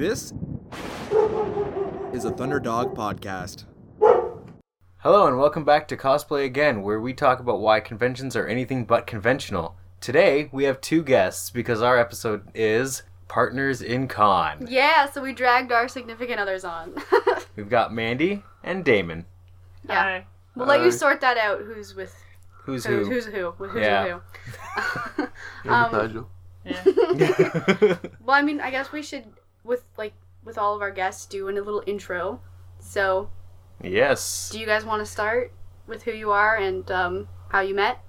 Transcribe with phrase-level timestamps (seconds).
[0.00, 0.32] This
[2.14, 3.64] is a ThunderDog podcast.
[5.00, 8.86] Hello and welcome back to Cosplay Again, where we talk about why conventions are anything
[8.86, 9.76] but conventional.
[10.00, 14.66] Today we have two guests because our episode is Partners in Con.
[14.70, 16.94] Yeah, so we dragged our significant others on.
[17.56, 19.26] We've got Mandi and Damon.
[19.86, 19.94] yeah.
[20.02, 20.26] Hi.
[20.56, 22.16] We'll let you Uh, sort that out who's with
[22.64, 23.10] Who's who, who?
[23.10, 24.18] who's who, who's Yeah.
[25.16, 25.26] who.
[25.70, 26.30] Um, Nigel.
[26.64, 26.84] Yeah.
[28.24, 29.24] well, I mean, I guess we should
[29.64, 32.40] with like with all of our guests doing a little intro.
[32.78, 33.30] So,
[33.82, 34.50] yes.
[34.50, 35.52] do you guys want to start
[35.86, 38.02] with who you are and um, how you met?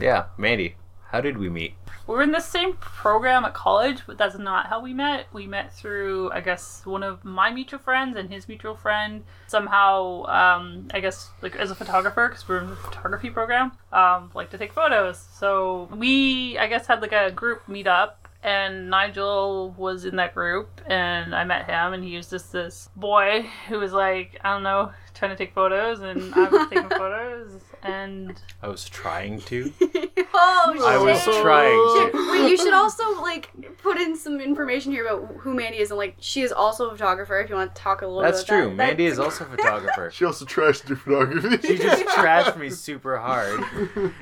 [0.00, 0.76] Yeah, Mandi.
[1.10, 1.74] How did we meet?
[2.06, 5.26] We were in the same program at college, but that's not how we met.
[5.32, 9.22] We met through, I guess, one of my mutual friends and his mutual friend.
[9.46, 14.30] Somehow, um, I guess, like as a photographer, because we're in the photography program, um,
[14.34, 15.22] like to take photos.
[15.38, 18.14] So we, I guess, had like a group meetup.
[18.42, 22.88] And Nigel was in that group, and I met him, and he was just this
[22.96, 26.88] boy who was like, I don't know, trying to take photos, and I was taking
[26.88, 29.72] photos, and I was trying to.
[30.34, 31.40] oh, I was shit.
[31.42, 32.32] trying to.
[32.32, 35.98] Wait, you should also like put in some information here about who Mandi is, and
[35.98, 37.38] like she is also a photographer.
[37.40, 38.22] If you want to talk a little.
[38.22, 38.68] That's bit about true.
[38.70, 38.76] that.
[38.76, 40.10] Mandi is also a photographer.
[40.12, 41.68] She also tries to do photography.
[41.68, 43.60] She just trashed me super hard.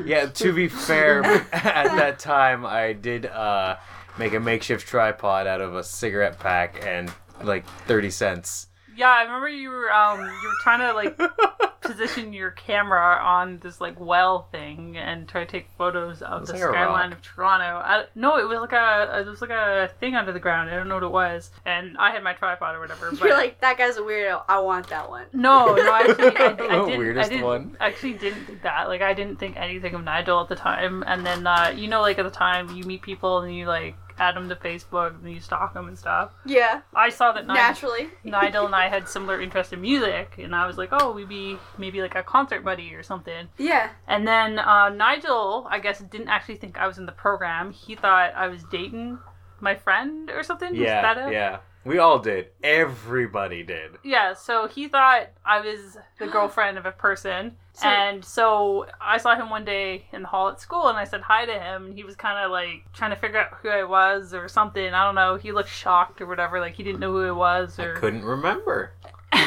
[0.04, 3.76] Yeah, to be fair, at that time I did uh,
[4.20, 8.66] make a makeshift tripod out of a cigarette pack and like 30 cents.
[8.96, 11.18] Yeah, I remember you were um you were trying to like
[11.80, 16.52] position your camera on this like well thing and try to take photos of the
[16.52, 17.64] like skyline of Toronto.
[17.82, 20.68] I, no, it was like a it was like a thing under the ground.
[20.68, 23.10] I don't know what it was, and I had my tripod or whatever.
[23.10, 24.42] But You're like that guy's a weirdo.
[24.48, 25.24] I want that one.
[25.32, 26.98] no, no, actually, I, I The didn't.
[26.98, 27.76] weirdest I didn't, one.
[27.80, 28.88] actually didn't think that.
[28.88, 31.02] Like, I didn't think anything of Nigel at the time.
[31.06, 33.94] And then, uh, you know, like at the time, you meet people and you like
[34.20, 36.32] add them to Facebook and you stalk them and stuff.
[36.44, 38.08] Yeah, I saw that Nigel, naturally.
[38.24, 41.56] Nigel and I had similar interest in music, and I was like, oh, we'd be
[41.78, 43.48] maybe like a concert buddy or something.
[43.58, 43.90] Yeah.
[44.06, 47.72] And then uh, Nigel, I guess, didn't actually think I was in the program.
[47.72, 49.18] He thought I was dating
[49.60, 50.70] my friend or something.
[50.70, 51.32] Was that Yeah, it?
[51.32, 51.58] yeah.
[51.84, 52.48] We all did.
[52.62, 53.92] Everybody did.
[54.02, 57.56] Yeah, so he thought I was the girlfriend of a person.
[57.80, 61.04] So- and so I saw him one day in the hall at school and I
[61.04, 63.68] said hi to him and he was kind of like trying to figure out who
[63.68, 64.92] I was or something.
[64.92, 65.36] I don't know.
[65.36, 68.24] He looked shocked or whatever, like he didn't know who I was I or couldn't
[68.24, 68.92] remember.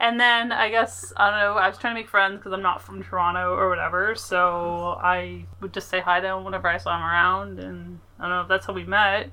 [0.00, 1.54] And then I guess I don't know.
[1.58, 4.14] I was trying to make friends because I'm not from Toronto or whatever.
[4.16, 8.22] So I would just say hi to him whenever I saw him around, and I
[8.24, 9.30] don't know if that's how we met.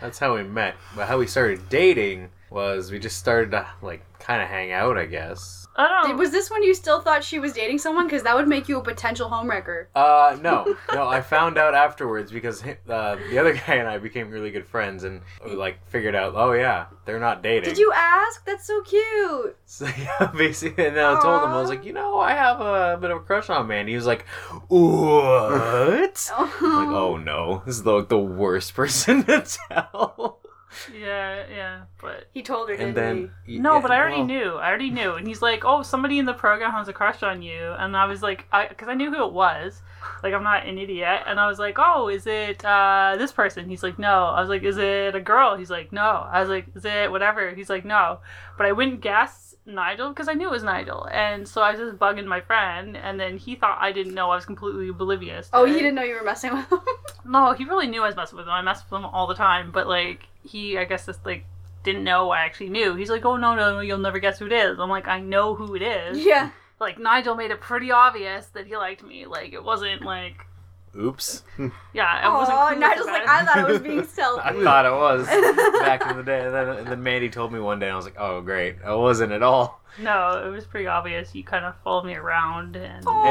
[0.00, 0.74] That's how we met.
[0.96, 4.98] But how we started dating was we just started to like kind of hang out,
[4.98, 5.59] I guess.
[5.76, 6.08] I don't.
[6.10, 8.06] Did- Was this when you still thought she was dating someone?
[8.06, 9.86] Because that would make you a potential homewrecker.
[9.94, 11.08] Uh, no, no.
[11.08, 12.74] I found out afterwards because uh,
[13.30, 16.86] the other guy and I became really good friends, and like figured out, oh yeah,
[17.04, 17.70] they're not dating.
[17.70, 18.44] Did you ask?
[18.44, 19.56] That's so cute.
[19.70, 22.60] So yeah, basically, and then I told him I was like, you know, I have
[22.60, 23.92] a bit of a crush on Mandi.
[23.92, 24.26] He was like,
[24.68, 26.30] what?
[26.36, 30.40] I'm like, oh no, this is the, the worst person to tell.
[30.94, 34.26] Yeah, yeah, but He told her, And didn't then no, yeah, but I already well,
[34.26, 34.54] knew.
[34.54, 37.42] I already knew, and he's like, "Oh, somebody in the program has a crush on
[37.42, 39.82] you," and I was like, "I," because I knew who it was.
[40.22, 43.68] Like, I'm not an idiot, and I was like, "Oh, is it uh, this person?"
[43.68, 46.48] He's like, "No." I was like, "Is it a girl?" He's like, "No." I was
[46.48, 48.20] like, "Is it whatever?" He's like, "No,"
[48.56, 51.80] but I wouldn't guess Nigel because I knew it was Nigel, and so I was
[51.80, 54.30] just bugging my friend, and then he thought I didn't know.
[54.30, 55.48] I was completely oblivious.
[55.50, 56.80] to Oh, he didn't know you were messing with him.
[57.24, 58.52] No, he really knew I was messing with him.
[58.52, 61.44] I messed with him all the time, but like he, I guess, just like
[61.82, 62.94] didn't know I actually knew.
[62.94, 65.20] He's like, "Oh no, no, no, you'll never guess who it is." I'm like, "I
[65.20, 66.50] know who it is." yeah.
[66.78, 69.26] Like Nigel made it pretty obvious that he liked me.
[69.26, 70.46] Like it wasn't like,
[70.98, 71.44] Oops,
[71.92, 72.58] yeah, it wasn't.
[72.58, 73.28] Oh, Nigel's like, it.
[73.28, 74.42] I thought it was being stealthy.
[74.42, 75.26] I thought it was
[75.80, 76.44] back in the day.
[76.44, 78.76] And then, and then Mandi told me one day, and I was like, oh great,
[78.84, 79.79] it wasn't at all.
[79.98, 81.34] No, it was pretty obvious.
[81.34, 83.22] You kind of followed me around, and Aw.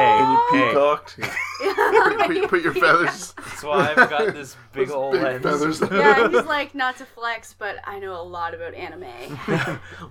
[0.52, 1.16] Hey, You peacocked.
[2.28, 3.34] put, your- put your feathers.
[3.38, 5.44] That's why I've got this big Those old big lens.
[5.44, 5.82] feathers.
[5.92, 9.40] yeah, he's like, not to flex, but I know a lot about anime.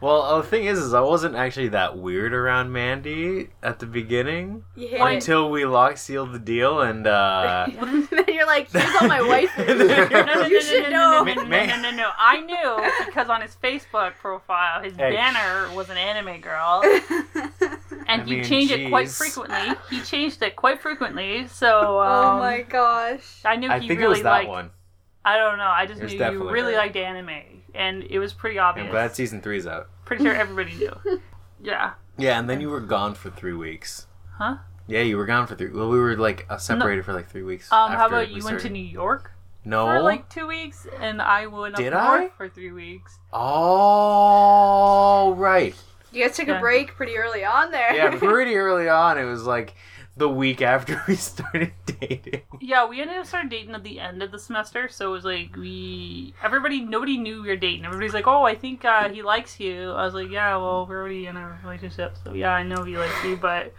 [0.01, 3.87] well, uh, the thing is, is I wasn't actually that weird around Mandi at the
[3.87, 8.85] beginning You hate until we lock sealed the deal, and uh, then you're like, here's
[9.01, 9.51] all my wife.
[9.59, 9.85] No, no,
[10.25, 11.25] no, You no, should no, know.
[11.25, 12.11] no, no, no, no, no, no.
[12.19, 15.13] I knew because on his Facebook profile, his Hey.
[15.13, 16.83] banner was an anime girl.
[18.07, 19.75] and I he mean, changed it quite frequently.
[19.91, 23.43] He changed it quite frequently, so um, oh my gosh.
[23.45, 24.49] I knew I he think really it was that liked.
[24.49, 24.71] one.
[25.25, 25.65] I don't know.
[25.65, 26.79] I just knew you really her.
[26.79, 28.91] liked anime, and it was pretty I'm obvious.
[28.91, 29.89] glad season three's out.
[30.05, 31.21] Pretty sure everybody knew.
[31.63, 31.93] yeah.
[32.17, 34.07] Yeah, and then you were gone for three weeks.
[34.39, 34.57] Huh?
[34.87, 35.71] Yeah, you were gone for three.
[35.71, 37.71] Well, we were like uh, separated for like three weeks.
[37.71, 37.93] Um.
[37.93, 38.71] How about we you went to.
[38.71, 39.33] New York?
[39.65, 39.87] No.
[39.87, 42.29] for like two weeks, and I went up Did north I?
[42.37, 43.19] for three weeks.
[43.33, 45.75] Oh, right.
[46.13, 46.57] You guys took Yeah.
[46.59, 47.95] a break pretty early on there.
[47.95, 49.19] Yeah, pretty early on.
[49.19, 49.75] It was like
[50.17, 52.43] the week after we started dating.
[52.61, 55.25] Yeah, we ended up starting dating at the end of the semester, so it was
[55.25, 57.85] like we everybody nobody knew we were dating.
[57.85, 60.99] Everybody's like, "Oh, I think uh, he likes you." I was like, "Yeah, well, we're
[61.01, 63.73] already in a relationship, so yeah, I know he likes you." But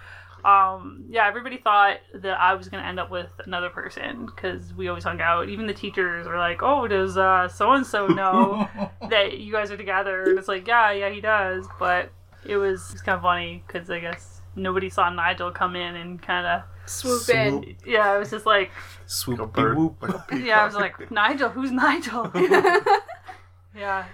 [0.45, 4.87] um, yeah, everybody thought that I was gonna end up with another person because we
[4.87, 5.49] always hung out.
[5.49, 8.69] Even the teachers were like, "Oh, does so and so know
[9.09, 12.11] that you guys are together?" And it's like, "Yeah, yeah, he does." But
[12.45, 15.95] it was, it was kind of funny because I guess nobody saw Nigel come in
[15.95, 17.37] and kind of Swoop Swoop.
[17.65, 17.75] in.
[17.85, 18.71] yeah, it was just like.
[19.05, 19.77] Swoop Like a bird.
[19.77, 19.95] whoop.
[20.01, 20.37] Like a.
[20.43, 22.31] Yeah, I was like, Nigel, who's Nigel?
[23.75, 24.05] yeah.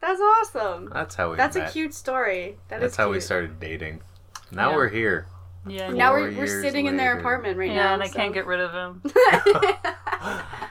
[0.00, 0.90] That's awesome.
[0.92, 1.68] That's how we That's met.
[1.68, 2.58] a cute story.
[2.68, 4.02] That That's is how we started dating.
[4.52, 4.76] Now Yeah.
[4.76, 5.26] we're here.
[5.66, 5.88] Yeah.
[5.90, 7.94] Now we're, we're years sitting in their apartment right yeah, now.
[7.94, 9.02] and I can't get rid of him.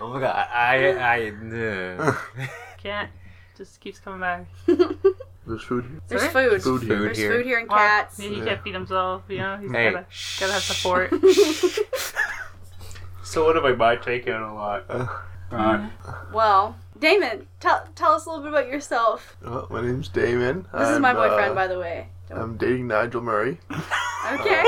[0.02, 2.48] Oh my god, I I, I
[2.78, 3.10] Can't.
[3.58, 4.46] Just keeps coming back.
[5.48, 6.02] There's food here.
[6.08, 6.50] There's Sorry?
[6.50, 6.62] food.
[6.64, 6.98] Food here.
[6.98, 7.32] Food There's here.
[7.32, 8.18] food here and Well, cats.
[8.20, 8.46] Maybe he Yeah.
[8.48, 9.58] can't feed himself, you know?
[9.58, 10.06] He's Hey, gotta,
[10.40, 11.12] gotta have support.
[13.24, 14.86] So what have I bought taken a lot?
[15.52, 15.90] Right.
[16.32, 19.36] well, Damon, tell tell us a little bit about yourself.
[19.44, 20.68] Oh, my name's Damon.
[20.74, 22.10] This is my boyfriend, uh, by the way.
[22.30, 23.60] Don't- I'm dating Nigel Murray.
[24.34, 24.64] Okay,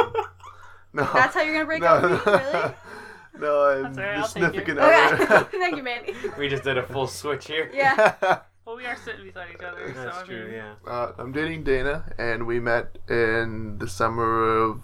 [0.93, 1.09] No.
[1.13, 2.73] that's how you're gonna break no, up with me, really?
[3.39, 4.43] no, I'm That's all right, the I'll take you.
[4.43, 5.43] significant Okay, other.
[5.45, 6.13] thank you, Mandi.
[6.37, 7.71] We just did a full switch here.
[7.73, 8.39] Yeah.
[8.67, 10.73] Well, we are sitting beside each other, so That's I true, mean, yeah.
[10.85, 14.81] uh, I'm dating Dayna, and we met in the summer of.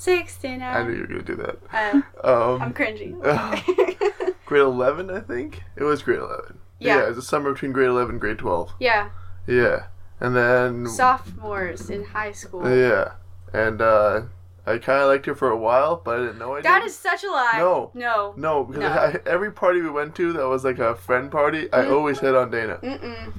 [0.00, 1.58] Sixteen I knew you were gonna do that.
[1.72, 3.14] Um, Um, I'm cringy.
[4.46, 5.62] grade 11, I think.
[5.76, 6.58] It was grade 11.
[6.80, 7.04] Yeah.
[7.04, 8.72] it was the summer between grade 11 and grade 12.
[8.80, 9.10] yeah,
[9.46, 9.84] Yeah,
[10.18, 12.68] and then sophomores in high school.
[12.68, 13.12] yeah,
[13.52, 14.22] and uh,
[14.66, 16.86] I kind of liked her for a while, but I didn't know I That did.
[16.86, 17.52] is such a lie.
[17.58, 17.90] No.
[17.94, 18.32] No.
[18.36, 18.88] No, because No.
[18.88, 21.92] I, every party we went to that was like a friend party, I Mm.
[21.92, 22.80] always hit on Dayna.
[22.82, 23.32] Mm-mm.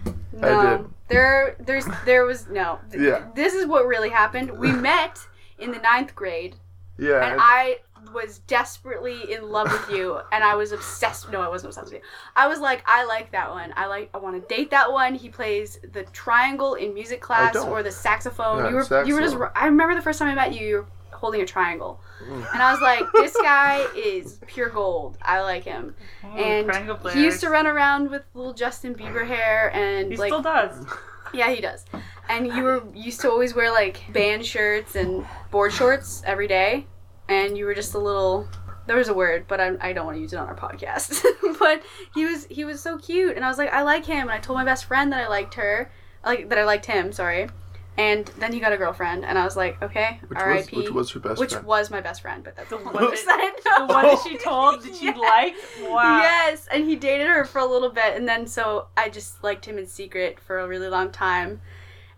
[0.44, 0.78] I No.
[0.78, 0.88] did.
[1.08, 2.80] There, there's, there was no.
[2.92, 3.26] Yeah.
[3.36, 4.52] This is what really happened.
[4.52, 5.20] We met
[5.58, 6.56] in the ninth grade,
[6.98, 7.80] Yeah, and I
[8.14, 11.32] was desperately in love with you, and I was obsessed.
[11.32, 12.08] No, I wasn't obsessed with you.
[12.36, 13.74] I was like, I like that one.
[13.76, 14.10] I like.
[14.14, 15.16] I want to date that one.
[15.16, 18.60] He plays the triangle in music class or the saxophone.
[18.60, 19.36] Yeah, you were, you were just.
[19.56, 20.68] I remember the first time I met you.
[20.68, 22.54] You were holding a triangle, Mm.
[22.54, 25.18] and I was like, this guy is pure gold.
[25.22, 25.96] I like him.
[26.24, 26.72] oh, And
[27.14, 30.86] he used to run around with little Justin Bieber hair and He like still does.
[31.34, 31.86] yeah, he does.
[32.30, 36.88] And you were used to always wear like band shirts and board shorts every day,
[37.28, 38.48] and you were just a little.
[38.88, 41.24] There was a word, but I, I don't want to use it on our podcast.
[41.60, 41.82] but
[42.14, 44.40] he was he was so cute, and I was like, I like him, and I
[44.40, 45.92] told my best friend that I liked her,
[46.24, 47.12] like that I liked him.
[47.12, 47.50] Sorry.
[47.98, 50.76] And then he got a girlfriend, and I was like, okay, which was R.I.P.
[50.76, 51.40] which was her best friend.
[51.40, 51.66] Which friend.
[51.66, 53.64] was my best friend, but that's the one one that- percent.
[53.64, 55.18] The one that she told that she Yes.
[55.18, 55.58] liked?
[55.90, 56.20] Wow.
[56.20, 59.66] Yes, and he dated her for a little bit, and then so I just liked
[59.66, 61.62] him in secret for a really long time,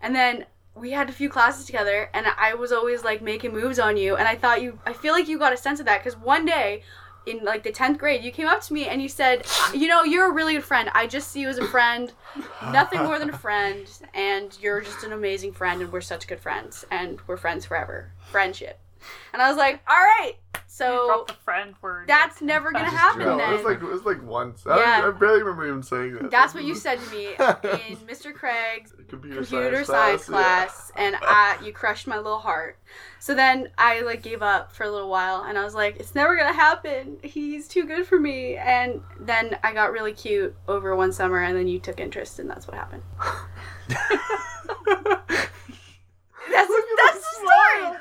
[0.02, 3.78] and then we had a few classes together, and I was always like making moves
[3.78, 6.02] on you, and I thought you, I feel like you got a sense of that
[6.02, 6.82] because one day.
[7.28, 10.02] In like the tenth grade, you came up to me and you said, "You know,
[10.02, 10.90] you're a really good friend.
[10.94, 12.12] I just see you as a friend,
[12.72, 16.40] nothing more than a friend, and you're just an amazing friend, and we're such good
[16.40, 18.80] friends, and we're friends forever, friendship."
[19.32, 20.34] And I was like, "All right."
[20.66, 22.06] So the friend word.
[22.08, 23.50] that's never gonna happen no, then.
[23.52, 24.64] it was like it was like once.
[24.66, 25.00] I, Yeah.
[25.00, 26.30] don't, I barely remember even saying that.
[26.30, 27.26] That's what you said to me
[27.88, 28.32] in Mr.
[28.32, 32.78] Craig's Computer, computer science, science class, and I, you crushed my little heart.
[33.18, 36.14] So then I like gave up for a little while, and I was like, it's
[36.14, 37.18] never gonna happen.
[37.24, 38.56] He's too good for me.
[38.56, 42.48] And then I got really cute over one summer, and then you took interest, and
[42.48, 43.02] that's what happened.
[46.50, 47.96] That's that's the story.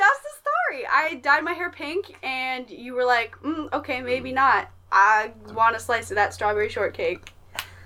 [0.00, 0.86] That's the story.
[0.90, 4.70] I dyed my hair pink, and you were like, mm, okay, maybe not.
[4.90, 7.32] I want a slice of that strawberry shortcake,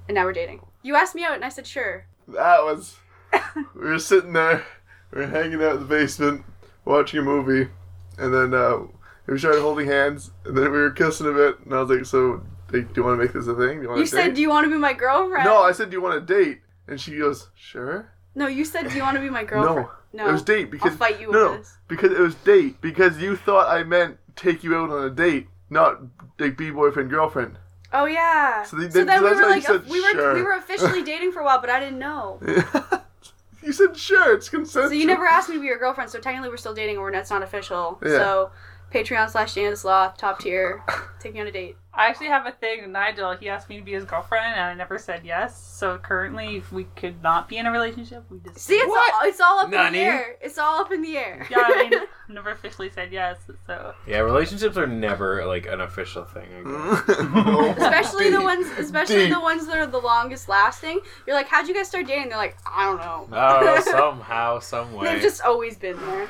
[0.08, 0.60] and now we're dating.
[0.84, 2.06] You asked me out, and I said sure.
[2.28, 2.96] That was.
[3.74, 4.64] we were sitting there,
[5.10, 6.44] we were hanging out in the basement,
[6.84, 7.68] watching a movie,
[8.16, 8.78] and then uh,
[9.26, 12.06] we started holding hands, and then we were kissing a bit, and I was like,
[12.06, 13.78] "So, like, do you want to make this a thing?
[13.78, 15.72] Do you want You said, date?" "Do you want to be my girlfriend?" no, I
[15.72, 19.02] said, "Do you want to date?" And she goes, "Sure." No, you said, "Do you
[19.02, 21.62] want to be my girlfriend?" No, it was date because I'll fight you no, no,
[21.88, 25.48] because it was date because you thought I meant take you out on a date,
[25.70, 26.00] not
[26.38, 27.58] like be boyfriend girlfriend.
[27.92, 28.62] Oh yeah.
[28.64, 30.34] So the- So then- then so we were like, said we were sure.
[30.34, 32.40] we were officially dating for a while, but I didn't know.
[33.62, 34.88] you said sure, it's consensual.
[34.90, 36.10] So you never asked me to be your girlfriend.
[36.10, 37.98] So technically, we're still dating, or that's not official.
[38.04, 38.10] Yeah.
[38.18, 38.50] So
[38.94, 40.80] Patreon slash Dayna the Sloth, top tier.
[41.18, 41.76] Take me on a date.
[41.92, 43.36] I actually have a thing with Nigel.
[43.36, 45.60] He asked me to be his girlfriend, and I never said yes.
[45.60, 49.28] So currently, if we could not be in a relationship, we just See, it's all,
[49.28, 50.36] it's all up in the air.
[50.40, 51.44] It's all up in the air.
[51.50, 51.64] yeah.
[51.64, 53.38] I mean, never officially said yes.
[53.66, 56.46] So Yeah, relationships are never like an official thing.
[56.52, 57.78] I guess.
[57.78, 61.00] especially the ones, especially the ones that are the longest lasting.
[61.26, 62.28] You're like, how'd you guys start dating?
[62.28, 63.28] They're like, I don't know.
[63.32, 65.06] Oh, somehow, some way.
[65.06, 66.28] They've just always been there.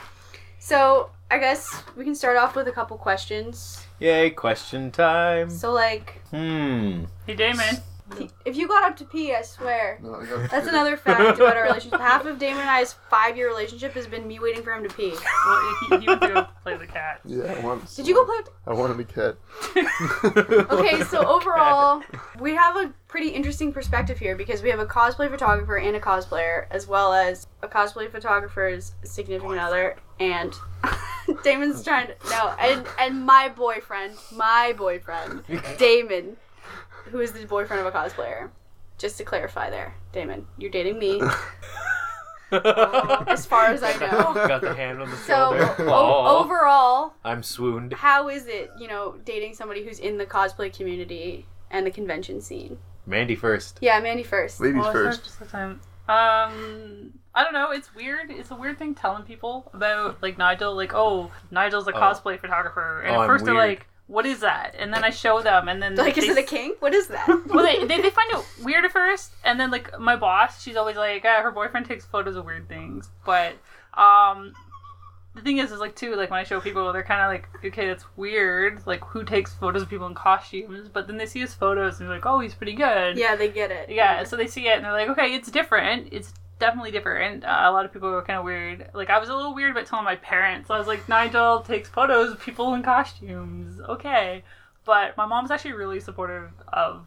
[0.58, 3.84] So I guess we can start off with a couple questions.
[3.98, 5.50] Yay, question time.
[5.50, 7.06] So like, Hmm.
[7.26, 7.78] hey, Damon.
[8.44, 9.98] if you got up to pee, I swear.
[10.00, 11.98] No, I got- That's another fact about our relationship.
[12.00, 15.10] Half of Damon and I's five-year relationship has been me waiting for him to pee.
[15.10, 17.18] Well, he, he went to go play the cat.
[17.24, 17.96] Yeah, once.
[17.96, 18.50] Did you go play with?
[18.68, 19.36] I wanted a cat.
[20.70, 22.02] Okay, so overall,
[22.38, 26.00] we have a pretty interesting perspective here because we have a cosplay photographer and a
[26.00, 30.54] cosplayer, as well as a cosplay photographer's significant other, and
[31.44, 35.42] Damon's trying to no, and and my boyfriend, my boyfriend,
[35.78, 36.36] Damon,
[37.06, 38.50] who is the boyfriend of a cosplayer.
[38.98, 41.20] Just to clarify, there, Damon, you're dating me,
[42.52, 44.32] as far as I know.
[44.34, 45.74] Got the hand on the So shoulder.
[45.90, 47.92] o- overall, I'm swooned.
[47.94, 52.40] how is it, you know, dating somebody who's in the cosplay community and the convention
[52.40, 52.78] scene?
[53.06, 53.78] Mandi first.
[53.80, 54.60] Yeah, Mandi first.
[54.60, 55.24] Ladies Well, it's not first.
[55.24, 55.80] just the time.
[56.08, 57.70] Um, I don't know.
[57.72, 58.30] It's weird.
[58.30, 60.74] It's a weird thing telling people about like Nigel.
[60.74, 62.00] Like, oh, Nigel's a Oh.
[62.00, 63.68] cosplay photographer, and Oh, at I'm first they're weird.
[63.70, 66.42] like, "What is that?" And then I show them, and then Like, is it a
[66.44, 66.74] king?
[66.78, 67.26] What is that?
[67.46, 70.76] well, they, they, they find it weird at first, and then like my boss, she's
[70.76, 73.54] always like, uh, her boyfriend takes photos of weird things, but
[73.94, 74.52] um,
[75.34, 77.48] the thing is, is like too, like when I show people, they're kind of like,
[77.64, 81.40] okay, that's weird, like who takes photos of people in costumes, but then they see
[81.40, 83.90] his photos and they're like, oh, he's pretty good, yeah, they get it.
[83.90, 84.22] yeah.
[84.22, 87.44] So they see it and they're like, okay, it's different, it's definitely different.
[87.44, 88.90] Uh, a lot of people were kind of weird.
[88.94, 90.70] Like I was a little weird about telling my parents.
[90.70, 94.44] I was like, Nigel takes photos of people in costumes, okay.
[94.84, 97.06] But my mom's actually really supportive of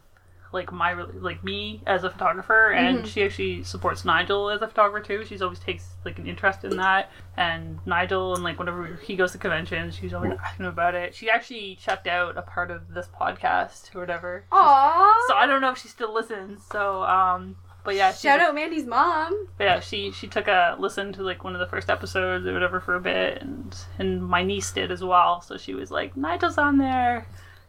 [0.54, 3.06] like my like me as a photographer and Mhm.
[3.06, 5.26] she actually supports Nigel as a photographer too.
[5.26, 9.34] She's always takes like an interest in that and Nigel and like whenever he goes
[9.34, 11.14] to conventions she's always asking about it.
[11.14, 14.46] She actually checked out a part of this podcast or whatever.
[14.52, 15.14] Aww.
[15.28, 16.64] So I don't know if she still listens.
[16.72, 19.48] So um but yeah, she's Shout out Mandi's mom.
[19.58, 22.52] but yeah, she she took a listen to like one of the first episodes or
[22.54, 25.40] whatever for a bit, and and my niece did as well.
[25.42, 27.26] So she was like, Nigel's on there,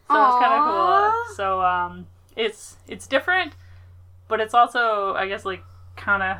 [0.09, 0.65] so it's kind of
[1.25, 1.35] cool.
[1.37, 3.53] So um, it's it's different,
[4.27, 5.63] but it's also I guess like
[5.95, 6.37] kind of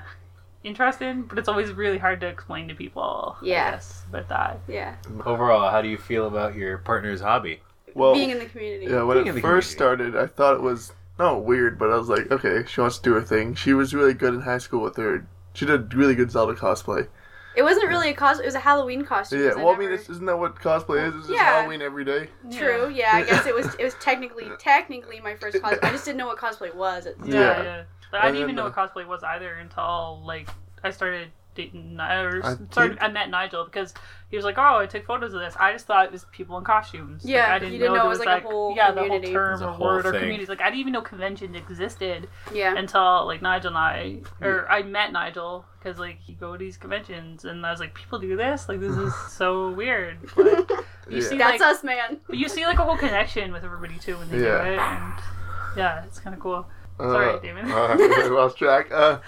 [0.65, 3.37] interesting, but it's always really hard to explain to people.
[3.41, 3.67] Yeah.
[3.67, 4.59] I guess, about that.
[4.67, 4.95] Yeah.
[5.25, 7.61] Overall, how do you feel about your partner's hobby?
[7.95, 8.87] Well, Being in the community.
[8.91, 10.11] yeah, when Being it first community.
[10.11, 13.03] started, I thought it was not weird, but I was like, okay, she wants to
[13.03, 13.53] do her thing.
[13.55, 15.27] She was really good in high school with her.
[15.53, 17.07] She did really good Zelda cosplay.
[17.55, 18.39] It wasn't really a cos.
[18.39, 19.41] It was a Halloween costume.
[19.43, 19.55] Yeah.
[19.55, 21.15] well, I mean, never- it's, isn't that what cosplay is?
[21.15, 21.57] It's just Yeah.
[21.59, 22.29] Halloween every day.
[22.51, 22.89] True.
[22.89, 23.73] Yeah, I guess it was.
[23.75, 25.83] It was technically, technically my first cosplay.
[25.83, 27.05] I just didn't know what cosplay was.
[27.07, 27.33] At the time.
[27.33, 27.63] Yeah, Yeah.
[27.63, 27.83] yeah.
[28.11, 30.47] But I didn't even know what cosplay was either until like
[30.83, 31.31] I started
[31.63, 33.93] dating Ni- or I started, think- I met Nigel because
[34.29, 36.57] he was like, "Oh, I take photos of this." I just thought it was people
[36.57, 37.23] in costumes.
[37.25, 39.33] Like, Yeah, I didn't you didn't know there it was, like, a whole yeah, community.
[39.33, 40.21] the whole term or whole word or thing.
[40.21, 40.49] communities.
[40.49, 42.75] Like I didn't even know conventions existed Yeah.
[42.77, 46.77] until like Nigel and I, or I met Nigel because like you go to these
[46.77, 48.69] conventions and I was like, people do this.
[48.69, 50.17] Like this is so weird.
[50.35, 50.69] But
[51.15, 51.29] you Yeah.
[51.29, 52.19] see, That's like, us, man.
[52.27, 54.63] but you see like a whole connection with everybody too when they Yeah.
[54.63, 54.79] do it.
[54.79, 55.13] And,
[55.75, 56.67] yeah, it's kind of cool.
[56.99, 57.71] Sorry, Uh, Damon.
[57.71, 58.91] uh, I lost track.
[58.91, 59.19] Uh,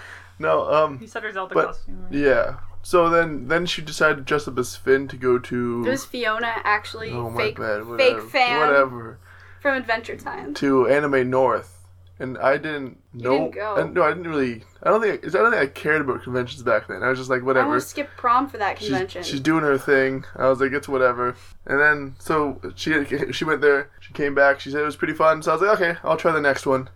[0.42, 2.02] no, um, You said her Zelda But- costume.
[2.04, 2.12] right?
[2.12, 2.54] yeah.
[2.84, 5.84] So then, then she decided to dress up as Finn to go to.
[5.86, 9.18] It was Fiona, actually, oh my fake bad, whatever, fake fan Whatever.
[9.60, 10.52] from Adventure Time.
[10.54, 11.78] To Anime North,
[12.18, 13.38] and I didn't You know.
[13.38, 13.76] didn't go.
[13.76, 14.64] uh, no, I didn't really.
[14.82, 15.24] I don't think.
[15.24, 17.04] I don't think I cared about conventions back then.
[17.04, 17.66] I was just like, I whatever.
[17.68, 19.22] almost skipped prom for that She's, convention.
[19.22, 20.24] she's doing her thing.
[20.34, 21.36] I was like, it's whatever.
[21.66, 22.90] And then so she
[23.30, 23.90] she went there.
[24.00, 24.58] She came back.
[24.58, 25.40] She said it was pretty fun.
[25.42, 26.90] So I was like, okay, I'll try the next one.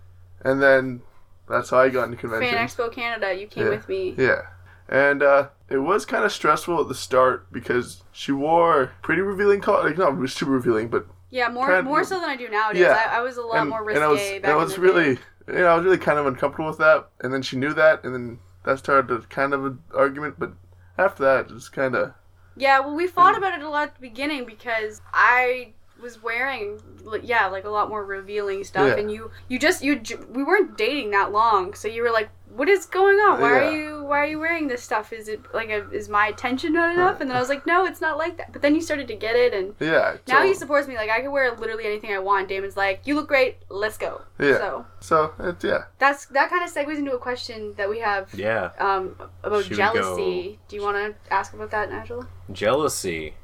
[0.45, 1.03] And then
[1.49, 2.55] that's how I got into convention.
[2.55, 2.67] Fan.
[2.67, 3.71] Expo Canada, you came Yeah.
[3.71, 4.15] with me.
[4.17, 4.43] Yeah.
[4.88, 9.61] And uh, it was kind of stressful at the start because she wore pretty revealing,
[9.61, 12.37] co- like not was super revealing, but Yeah, more Kind of- more so than I
[12.37, 12.83] do nowadays.
[12.83, 13.09] Yeah.
[13.11, 14.79] I, I was a lot and, more and risque I was, back I in was
[14.79, 15.09] really,
[15.49, 17.09] you know, I was really kind of uncomfortable with that.
[17.21, 20.37] And then she knew that, and then that started a kind of an argument.
[20.38, 20.53] But
[20.99, 22.15] after that, it was kind of
[22.57, 26.81] Yeah, well, we fought about it a lot at the beginning because I was wearing,
[27.23, 28.97] yeah, like a lot more revealing stuff, Yeah.
[28.97, 30.00] and you, you just, you,
[30.31, 33.41] we weren't dating that long, so you were like, "What is going on?
[33.41, 33.67] Why Yeah.
[33.69, 35.12] are you, why are you wearing this stuff?
[35.12, 37.87] Is it like, a, is my attention not enough?" And then I was like, "No,
[37.87, 40.17] it's not like that." But then you started to get it, and yeah.
[40.29, 40.97] now so, he supports me.
[40.97, 42.49] Like I can wear literally anything I want.
[42.49, 43.57] Damon's like, "You look great.
[43.69, 44.59] Let's go." Yeah.
[44.59, 45.85] So So it's yeah.
[45.99, 48.33] that's that kind of segues into a question that we have.
[48.35, 48.71] Yeah.
[48.79, 50.59] Um, about Should jealousy.
[50.69, 52.26] Do you want to ask about that, Nigel?
[52.53, 53.35] Jealousy.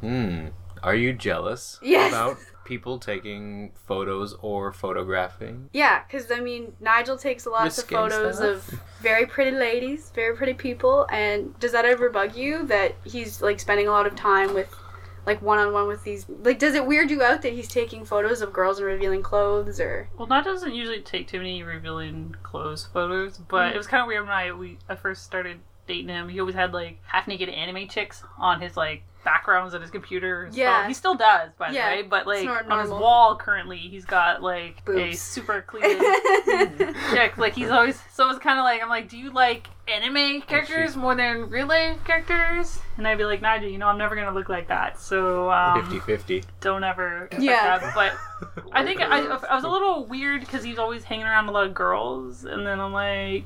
[0.00, 0.48] Hmm.
[0.82, 2.12] Are you jealous Yes.
[2.12, 5.70] about people taking photos or photographing?
[5.72, 8.72] Yeah, because I mean, Nigel takes lots Risque of photos stuff.
[8.72, 11.06] of very pretty ladies, very pretty people.
[11.10, 14.74] And does that ever bug you that he's like spending a lot of time with,
[15.26, 16.26] like one on one with these?
[16.42, 19.80] Like, does it weird you out that he's taking photos of girls and revealing clothes
[19.80, 20.08] or?
[20.18, 24.06] Well, Nigel doesn't usually take too many revealing clothes photos, but it was kind of
[24.08, 26.28] weird when I we I first started dating him.
[26.28, 30.44] He always had like half naked anime chicks on his like backgrounds on his computer.
[30.44, 30.78] and Yeah.
[30.78, 30.88] stuff.
[30.88, 32.02] he still does, by Yeah, the way.
[32.08, 35.98] But like on his wall currently, he's got like a super clean
[37.10, 37.36] chick.
[37.36, 40.90] Like he's always so it's kind of like I'm like, do you like anime characters
[40.92, 42.78] she's- more than real life characters?
[42.96, 44.98] And I'd be like, Nigel, you know, I'm never gonna look like that.
[45.00, 46.44] So um, 50 50.
[46.60, 47.78] don't ever Yeah.
[47.78, 47.94] that.
[47.94, 48.12] But
[48.72, 51.66] I think I, I was a little weird because he's always hanging around a lot
[51.66, 53.44] of girls, and then I'm like,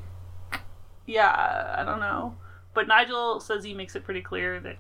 [1.07, 2.37] yeah, I don't know.
[2.75, 4.77] But Nigel says he makes it pretty clear that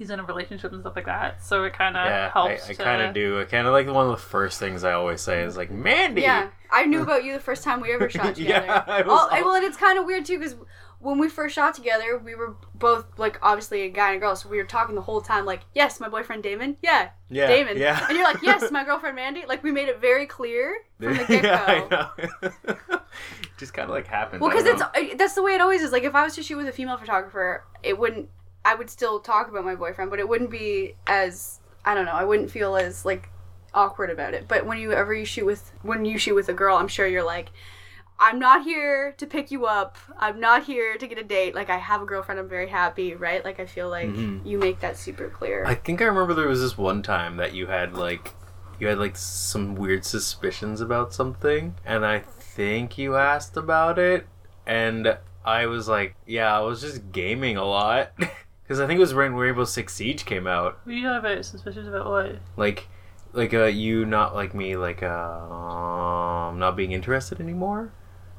[0.00, 2.68] he's in a relationship and stuff like that, so it kind of Yeah, I, helps.
[2.68, 3.40] I to- kind of do.
[3.40, 6.22] I kind of like one of the first things I always say is like, Mandi.
[6.22, 8.66] Yeah, I knew about you the first time we ever shot together.
[8.66, 10.56] Yeah, I was Oh, all- well, and it's kind of weird too because
[11.00, 14.34] when we first shot together, we were both like obviously a guy and a girl,
[14.36, 17.76] so we were talking the whole time like, yes, my boyfriend Damon, yeah, yeah, Damon,
[17.78, 18.04] Yeah.
[18.08, 19.44] and you're like, yes, my girlfriend Mandi.
[19.46, 21.48] Like we made it very clear from the get go.
[21.48, 21.88] yeah, I
[22.88, 23.00] know.
[23.58, 24.40] Just kind of like happened.
[24.40, 25.92] Well, because it's that's the way it always is.
[25.92, 28.28] Like if I was to shoot with a female photographer, it wouldn't.
[28.64, 32.12] I would still talk about my boyfriend, but it wouldn't be as I don't know.
[32.12, 33.30] I wouldn't feel as like
[33.72, 34.46] awkward about it.
[34.48, 37.06] But when you ever you shoot with when you shoot with a girl, I'm sure
[37.06, 37.50] you're like.
[38.22, 39.96] I'm not here to pick you up.
[40.18, 41.54] I'm not here to get a date.
[41.54, 42.38] Like I have a girlfriend.
[42.38, 43.42] I'm very happy, right?
[43.42, 44.44] Like I feel like Mhm.
[44.44, 45.64] you make that super clear.
[45.66, 48.34] I think I remember there was this one time that you had like
[48.78, 54.26] you had like some weird suspicions about something and I think you asked about it
[54.66, 58.12] and I was like, yeah, I was just gaming a lot
[58.70, 60.78] cuz I think it was when Rainbow Six Siege came out.
[60.84, 62.36] What do you have a suspicions about what?
[62.56, 62.88] Like
[63.32, 67.92] like uh you not like me like uh um not being interested anymore.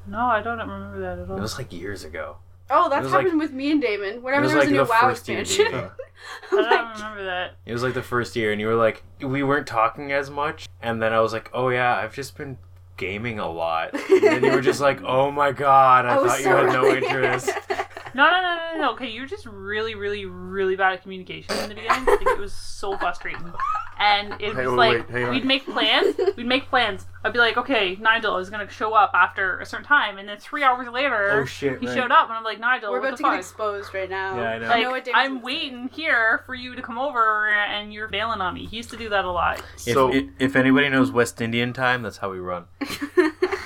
[0.08, 1.38] No, I don't remember that at all.
[1.38, 2.38] It was like years ago.
[2.70, 4.16] oh, it that's was like- happened with me and Damon.
[4.16, 5.40] It Whenever was there was like a new the WoW first year.
[5.42, 5.92] expansion.
[6.52, 7.56] I don't like, remember that.
[7.66, 10.68] It was like the first year, and you were like, we weren't talking as much,
[10.82, 12.58] and then I was like, oh yeah, I've just been
[12.98, 16.38] gaming a lot, and then you were just like, oh my god, I, was thought
[16.40, 17.50] you so had no interest.
[18.14, 18.92] No, no, no, no, no.
[18.94, 22.06] Okay, you're just really, really, really bad at communication in the beginning.
[22.06, 23.54] Like, it was so frustrating.
[24.00, 26.16] And it Hang was on, like, wait, we'd make plans.
[26.36, 27.06] We'd make plans.
[27.24, 30.18] I'd be like, okay, Nigel is going to show up after a certain time.
[30.18, 31.96] And then three hours later, Oh, shit, he right.
[31.96, 32.28] showed up.
[32.28, 34.38] And I'm like, Nigel, We're about the to get exposed right now.
[34.38, 34.68] Yeah, I know.
[34.68, 35.44] Like, I know what I'm gonna say.
[35.44, 38.66] waiting here for you to come over and you're bailing on me.
[38.66, 39.64] He used to do that a lot.
[39.78, 42.66] So- if, if anybody knows West Indian time, that's how we run.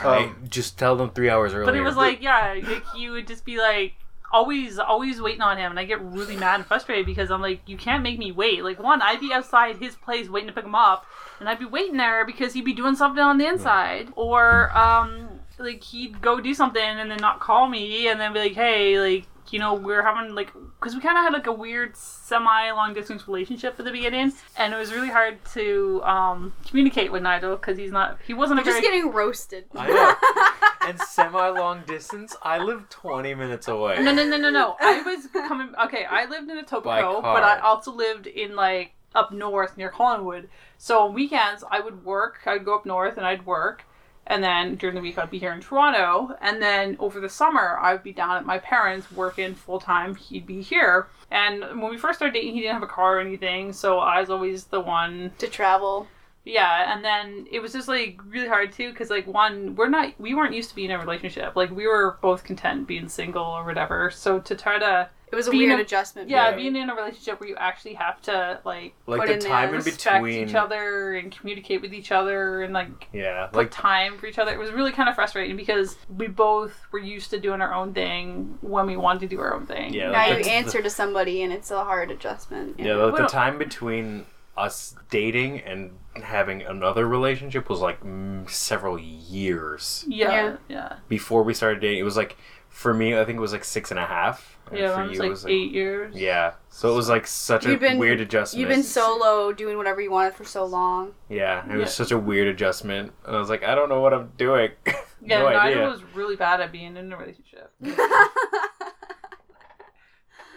[0.04, 1.66] I Um, just tell them three hours earlier.
[1.66, 3.94] But it was like, yeah, like you would just be like
[4.36, 7.62] always always waiting on him and I get really mad and frustrated because I'm like,
[7.66, 8.64] you can't make me wait.
[8.64, 11.06] Like one, I'd be outside his place waiting to pick him up
[11.40, 14.10] and I'd be waiting there because he'd be doing something on the inside.
[14.16, 18.40] Or um like he'd go do something and then not call me and then be
[18.40, 21.52] like, hey, like you know, we're having like, because we kind of had like a
[21.52, 26.54] weird semi long distance relationship at the beginning, and it was really hard to um,
[26.68, 29.66] communicate with Nigel because he's not, he wasn't You're a just very, getting roasted.
[29.76, 30.16] I know.
[30.86, 33.98] and semi long distance, I live 20 minutes away.
[34.02, 34.76] No, no, no, no, no.
[34.80, 35.74] I was coming.
[35.86, 37.22] Okay, I lived in Etobicoke, By car.
[37.22, 40.50] but I also lived in like up north near Collingwood.
[40.78, 42.40] So on weekends, I would work.
[42.46, 43.86] I'd go up north and I'd work,
[44.28, 46.36] and then during the week, I'd be here in Toronto.
[46.42, 50.16] And then over the summer, I'd be down at my parents working full time.
[50.16, 51.08] He'd be here.
[51.32, 54.20] And when we first started dating, he didn't have a car or anything, so I
[54.20, 56.08] was always the one to travel.
[56.46, 60.14] Yeah, and then it was just like really hard too, because like one, we're not,
[60.20, 61.56] we weren't used to being in a relationship.
[61.56, 64.12] Like we were both content being single or whatever.
[64.12, 66.30] So to try to, It was a Being weird a- adjustment.
[66.30, 66.64] yeah, for me.
[66.70, 69.50] being in a relationship where you actually have to like like put the in there
[69.50, 70.48] time in respect between.
[70.48, 74.38] each other and communicate with each other and like Yeah, put like time for each
[74.38, 74.52] other.
[74.54, 77.94] It was really kind of frustrating because we both were used to doing our own
[77.94, 79.94] thing when we wanted to do our own thing.
[79.96, 82.80] Yeah, now like you the- answer to somebody, and it's a hard adjustment.
[82.80, 85.92] Yeah, like the time between us dating and
[86.24, 90.56] having another relationship was like mm, several years Yeah, Yeah.
[90.70, 92.00] yeah, before we started dating.
[92.00, 92.38] It was like
[92.70, 94.58] for me, I think it was like six and a half.
[94.70, 94.92] and yeah.
[94.94, 96.16] for Mine was you, like, it was like eight years.
[96.16, 98.60] Yeah, so it was like such a You've been- weird adjustment.
[98.60, 101.14] You've been solo, doing whatever you wanted for so long.
[101.30, 103.14] yeah, it was such a weird adjustment.
[103.26, 104.72] And I was like, I don't know what I'm doing.
[105.28, 105.88] Yeah, no Nigel idea.
[105.90, 107.72] was really bad at being in a relationship.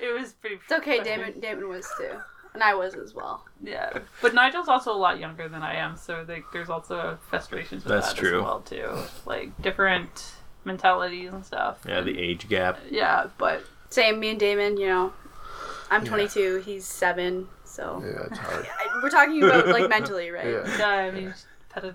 [0.01, 0.57] It was pretty.
[0.63, 1.41] It's okay, Damon.
[1.41, 2.11] Damon was too,
[2.59, 3.45] and I was as well.
[3.63, 7.85] Yeah, but Nigel's also a lot younger than I am, so like there's also frustrations
[7.85, 8.39] with That's that true.
[8.39, 10.33] as well too, like different
[10.65, 11.79] mentalities and stuff.
[11.89, 12.81] yeah, the age gap.
[12.91, 14.77] Yeah, but Same, me and Damon.
[14.77, 15.13] You know,
[15.91, 16.09] I'm Yeah.
[16.11, 16.57] 22.
[16.65, 18.67] He's seven, So Yeah, it's hard.
[19.03, 20.47] We're talking about like mentally, right?
[20.67, 20.79] Yeah.
[20.79, 21.35] Yeah, I mean,
[21.73, 21.95] pedi-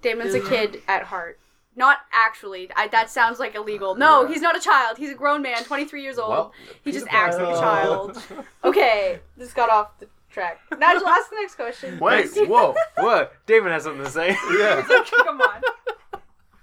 [0.00, 1.38] Damon's a kid at heart.
[1.76, 2.70] Not actually.
[2.76, 3.92] I, that sounds like illegal.
[3.92, 4.28] Uh, no, Yeah.
[4.28, 4.96] he's not a child.
[4.98, 6.30] He's a grown man, 23 years old.
[6.30, 8.14] Well, he just he's acts like a child.
[8.28, 8.44] child.
[8.64, 10.60] Okay, this got off the track.
[10.78, 11.98] Nigel, ask the next question.
[12.00, 12.74] Wait, whoa.
[12.96, 13.34] What?
[13.46, 14.36] David has something to say.
[14.58, 14.82] Yeah.
[15.24, 15.62] Come on.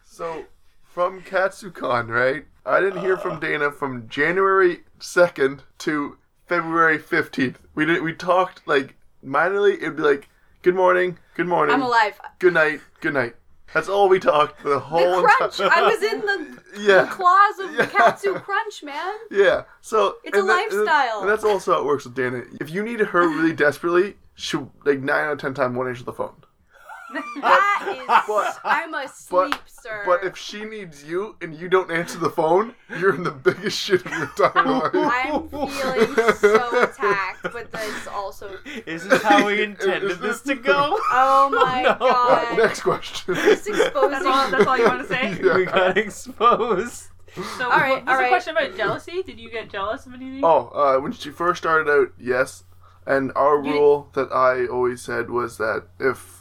[0.06, 0.46] So,
[0.84, 2.46] from Katsucon, right?
[2.66, 3.40] I didn't hear from uh.
[3.40, 7.56] Dayna from January 2nd to February 15th.
[7.76, 8.96] We did we talked like
[9.26, 10.30] minorly, it'd be like,
[10.62, 12.20] good morning, good morning, I'm alive.
[12.40, 13.36] good night, good night.
[13.74, 15.58] That's all we talked the whole The whole crunch.
[15.58, 15.70] time.
[15.74, 17.04] I was in the, yeah.
[17.04, 17.78] the claws of Yeah.
[17.78, 19.14] the Katsu crunch, man.
[19.30, 19.64] Yeah.
[19.82, 21.22] So It's a that- lifestyle.
[21.22, 22.46] and that's also how it works with Dayna.
[22.62, 26.04] If you need her really desperately, she'll like nine out of ten time won't answer
[26.04, 26.36] the phone.
[27.42, 28.08] That is.
[28.28, 30.04] but- I'm a but- sleep, sir.
[30.06, 33.80] But if she needs you and you don't answer the phone, you're in the biggest
[33.80, 35.26] shit of your entire life.
[35.54, 38.58] I'm feeling so attacked, but that's also.
[38.86, 40.98] Is this how we intended this to go?
[41.12, 41.96] Oh my No.
[42.00, 42.58] god.
[42.58, 43.34] Next question.
[43.34, 44.12] This exposing.
[44.12, 44.52] That's all.
[44.52, 45.40] That's all you want to say.
[45.44, 45.56] Yeah.
[45.56, 47.08] We got exposed.
[47.58, 49.24] So, All right, what was all the question about jealousy?
[49.24, 50.42] Did you get jealous of anything?
[50.44, 52.66] Oh, uh, when she first started out, yes.
[53.06, 56.41] And our You- rule that I always said was that if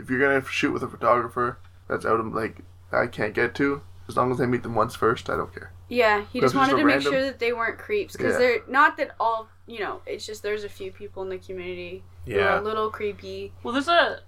[0.00, 1.58] if, if you're gonna shoot with a photographer
[1.88, 2.58] that's out of like
[2.92, 5.72] I can't get to, as long as I meet them once first, I don't care.
[5.88, 8.38] Yeah, he just wanted a to make sure that they weren't creeps because Yeah.
[8.38, 9.48] they're not that all.
[9.66, 12.60] You know, it's just there's a few people in the community who are Yeah.
[12.60, 13.52] a little creepy.
[13.62, 14.20] Well, there's a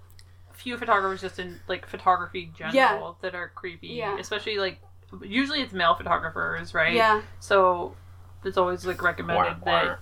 [0.53, 3.11] few photographers just in like photography general Yeah.
[3.21, 3.87] that are creepy.
[3.89, 4.17] Yeah.
[4.17, 4.79] Especially like
[5.21, 6.93] usually it's male photographers, right?
[6.93, 7.21] Yeah.
[7.39, 7.95] So
[8.45, 9.99] it's always like recommended that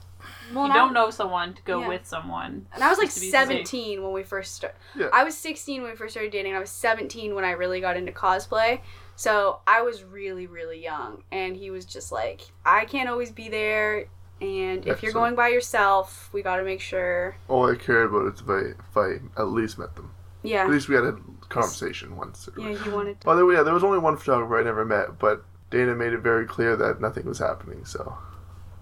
[0.53, 1.87] Well, you I- don't know someone to go Yeah.
[1.87, 2.67] with someone.
[2.73, 4.77] And I was like just to 17 when we first started.
[4.95, 5.07] Yeah.
[5.13, 6.55] I was 16 when we first started dating.
[6.55, 8.81] I was 17 when I really got into cosplay.
[9.15, 11.23] So I was really, really young.
[11.31, 14.05] And he was just like, I can't always be there.
[14.41, 17.37] And Yeah, if you're going by yourself, we got to make sure.
[17.47, 18.97] All I cared about is if I if
[19.37, 20.11] I at least met them.
[20.41, 20.63] Yeah.
[20.63, 21.15] At least we had a
[21.49, 22.49] conversation once.
[22.57, 23.29] Yeah, he wanted to.
[23.29, 26.21] Oh, there, yeah, there was only one photographer I never met, but Dayna made it
[26.21, 27.85] very clear that nothing was happening.
[27.85, 28.17] So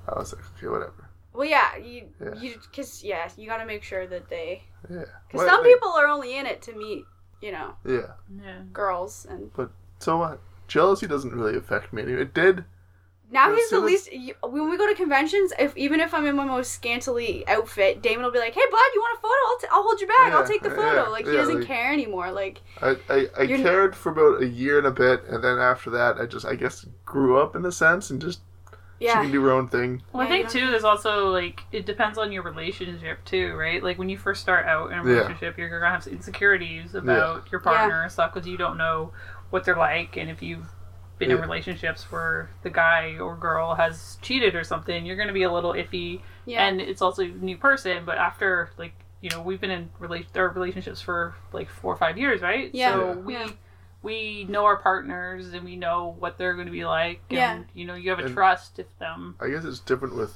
[0.08, 1.09] I was like, okay, whatever.
[1.40, 2.36] Well, yeah, you, Yeah.
[2.36, 5.06] you, cause yeah, you got to make sure that they, Yeah.
[5.32, 7.06] cause some like- people are only in it to meet,
[7.42, 8.12] you know, Yeah.
[8.44, 8.64] Yeah.
[8.74, 10.42] girls, and But So what?
[10.68, 12.02] Jealousy doesn't really affect me.
[12.04, 12.66] It did.
[13.32, 14.12] now he's the least.
[14.12, 18.02] You, when we go to conventions, if even if I'm in my most scantily outfit,
[18.02, 19.42] Damon will be like, "Hey, bud, you want a photo?
[19.48, 20.34] I'll, t- I'll hold your bag.
[20.34, 22.32] I'll take the yeah, photo." like he yeah, doesn't like- care anymore.
[22.32, 25.58] Like I, I, I You're- cared for about a year and a bit, and then
[25.58, 28.42] after that, I just, I guess, grew up in a sense and just
[29.00, 30.02] she yeah, can do her own thing.
[30.14, 33.82] Well, I think too, there's also like it depends on your relationship too, right?
[33.82, 35.10] Like when you first start out in a Yeah.
[35.12, 39.12] relationship, you're gonna have insecurities about your partner and stuff because you don't know
[39.50, 40.68] what they're like, and if you've
[41.18, 45.44] been in relationships where the guy or girl has cheated or something, you're gonna be
[45.44, 48.04] a little iffy, yeah, and it's also a new person.
[48.06, 51.98] But after like you know, we've been in rela- our relationships for like four or
[51.98, 52.70] five years, right?
[52.74, 52.94] Yeah.
[52.94, 53.46] So Yeah.
[53.46, 53.54] we.
[54.02, 54.06] Yeah.
[54.08, 57.60] We know our partners and we know what they're going to be like, and Yeah.
[57.74, 59.36] you know you have a And- trust if them.
[59.40, 60.34] I guess it's different with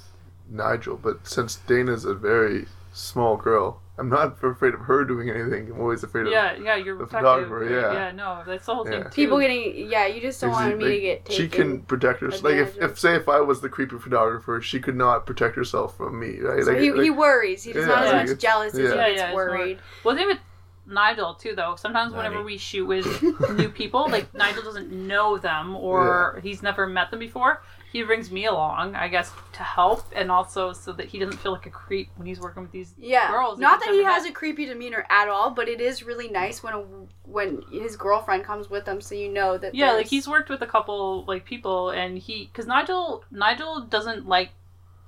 [0.49, 5.71] Nigel, but since Dayna's a very small girl, I'm not afraid of her doing anything.
[5.71, 6.31] I'm always afraid of.
[6.33, 7.47] Yeah, yeah, you're the protective.
[7.47, 7.93] photographer, yeah.
[7.93, 9.03] yeah, no, that's the whole thing.
[9.03, 9.09] Too.
[9.09, 10.07] people getting yeah.
[10.07, 11.43] You just don't Because, want me to get taken.
[11.43, 12.43] She can protect herself.
[12.43, 15.95] Like if, if say if I was the creepy photographer, she could not protect herself
[15.95, 16.63] from me, right?
[16.63, 17.63] So like, he, like- he worries.
[17.63, 19.45] He's Yeah, not as like much it's- jealous as he Yeah, gets yeah, it's more-
[19.49, 19.79] worried.
[20.03, 20.39] Well, the thing with
[20.85, 22.45] Nigel too, though, sometimes whenever Nigel.
[22.45, 23.05] we shoot with
[23.51, 27.63] new people, like Nigel doesn't know them or he's never met them before.
[27.91, 31.51] He brings me along, I guess, to help and also so that he doesn't feel
[31.51, 32.95] like a creep when he's working with these.
[32.97, 34.31] Yeah, girls not that he never has met.
[34.31, 36.83] a creepy demeanor at all, but it is really nice when a
[37.25, 39.75] when his girlfriend comes with him, so you know that.
[39.75, 44.27] Yeah, like he's worked with a couple like people, and he because Nigel Nigel doesn't
[44.27, 44.49] like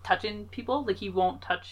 [0.03, 0.85] touching people.
[0.85, 1.67] Like he won't touch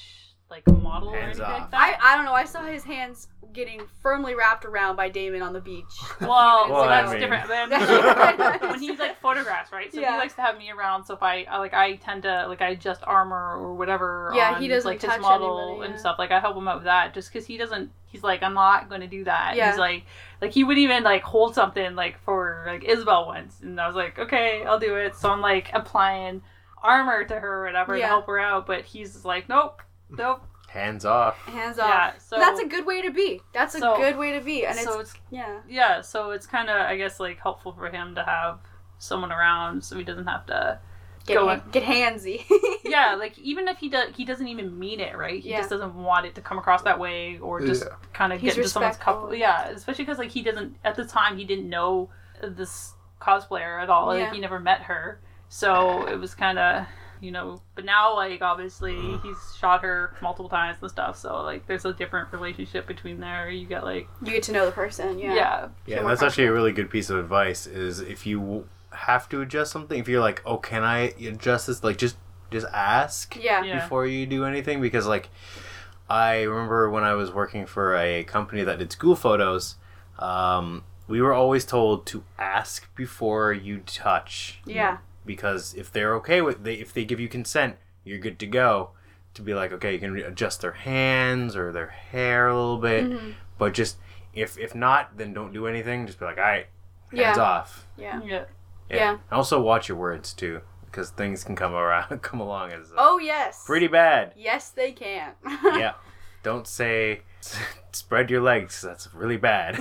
[0.50, 1.62] like a model Hands or anything off.
[1.62, 2.00] like that.
[2.02, 2.34] I I don't know.
[2.34, 5.84] I saw his hands getting firmly wrapped around by Damon on the beach.
[6.22, 7.48] Well, Well, so I that's mean- different.
[7.48, 9.94] Then when he like photographs, right?
[9.94, 10.14] So Yeah.
[10.14, 11.06] he likes to have me around.
[11.06, 14.32] So if I, I like, I tend to like I adjust armor or whatever.
[14.36, 16.18] Yeah, on, he doesn't like his model anybody, and stuff.
[16.20, 17.92] Like I help him out with that, just because he doesn't.
[18.08, 19.56] He's like, I'm not going to do that.
[19.56, 19.72] Yeah.
[19.72, 20.04] He's like,
[20.42, 23.96] like he wouldn't even like hold something like for like Isabel once, and I was
[23.96, 25.16] like, okay, I'll do it.
[25.16, 26.42] So I'm like applying
[26.82, 30.44] armor to her or whatever to help her out, but he's like, nope, nope.
[30.74, 31.38] Hands off.
[31.46, 31.88] Hands off.
[31.88, 32.22] Yeah, off.
[32.22, 33.40] so- that's a good way to be.
[33.54, 35.60] That's a so- good way to be, and so it's it's yeah.
[35.70, 38.60] yeah, so it's kind of I guess like helpful for him to have
[38.98, 40.80] someone around, so he doesn't have to
[41.26, 42.44] Get, Go ha- get handsy.
[42.84, 45.42] yeah, like even if he does, he doesn't even mean it, right?
[45.42, 45.60] He Yeah.
[45.60, 47.94] just doesn't want it to come across that way, or just Yeah.
[48.12, 49.22] kind of He's get into someone's respectful.
[49.22, 49.36] couple.
[49.36, 52.10] Yeah, especially because like he doesn't at the time he didn't know
[52.42, 54.14] this cosplayer at all.
[54.18, 54.24] Yeah.
[54.26, 56.86] Like he never met her, so it was kind of
[57.24, 57.62] you know.
[57.76, 61.18] But now, like, obviously, he's shot her multiple times and stuff.
[61.18, 63.50] So, like, there's a different relationship between there.
[63.50, 65.18] You get like, You get to know the person.
[65.18, 65.34] Yeah.
[65.34, 67.66] yeah, Yeah, and more that's actually a really good piece of advice.
[67.66, 71.84] Is if you have to adjust something, if you're like, oh, can I adjust this?
[71.84, 72.18] Like, just
[72.52, 73.64] just ask Yeah.
[73.64, 73.80] Yeah.
[73.82, 75.30] before you do anything because like
[76.08, 79.76] I remember when I was working for a company that did school photos,
[80.20, 84.98] um, we were always told to ask before you touch Yeah.
[85.26, 88.92] Because if they're okay with they if they give you consent, you're good to go.
[89.36, 93.06] To be like, okay, you can adjust their hands or their hair a little bit,
[93.06, 93.32] Mm-hmm.
[93.58, 93.98] but just
[94.34, 96.06] if if not, then don't do anything.
[96.06, 96.68] Just be like, all right,
[97.12, 97.44] hands Yeah.
[97.44, 97.88] off.
[97.98, 98.22] Yeah.
[98.24, 98.46] yeah.
[98.92, 99.10] Yeah.
[99.12, 102.96] And also watch your words too, because things can come around, come along as uh,
[102.98, 103.64] Oh yes.
[103.66, 104.34] pretty bad.
[104.38, 105.32] Yes, they can.
[105.64, 105.94] yeah.
[106.44, 107.22] Don't say
[107.92, 108.82] spread your legs.
[108.82, 109.78] That's really bad.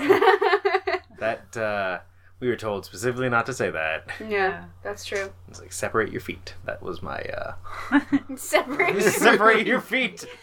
[1.19, 1.99] that uh,
[2.43, 4.11] we were told specifically not to say that.
[4.29, 5.33] yeah, that's true.
[5.49, 6.55] It's like separate your feet.
[6.65, 7.53] That was my uh,
[8.37, 9.01] Separate.
[9.13, 10.27] separate your feet.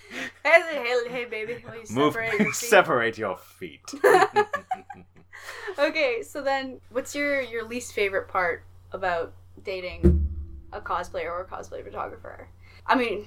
[0.44, 1.64] Hey, hey, hey, baby.
[1.68, 2.14] Will you Move.
[2.14, 2.56] separate your feet?
[2.56, 3.82] separate your feet.
[5.78, 9.34] Okay, so then, what's your your least favorite part about
[9.64, 10.28] dating
[10.74, 12.48] a cosplayer or a cosplay photographer?
[12.88, 13.26] I mean,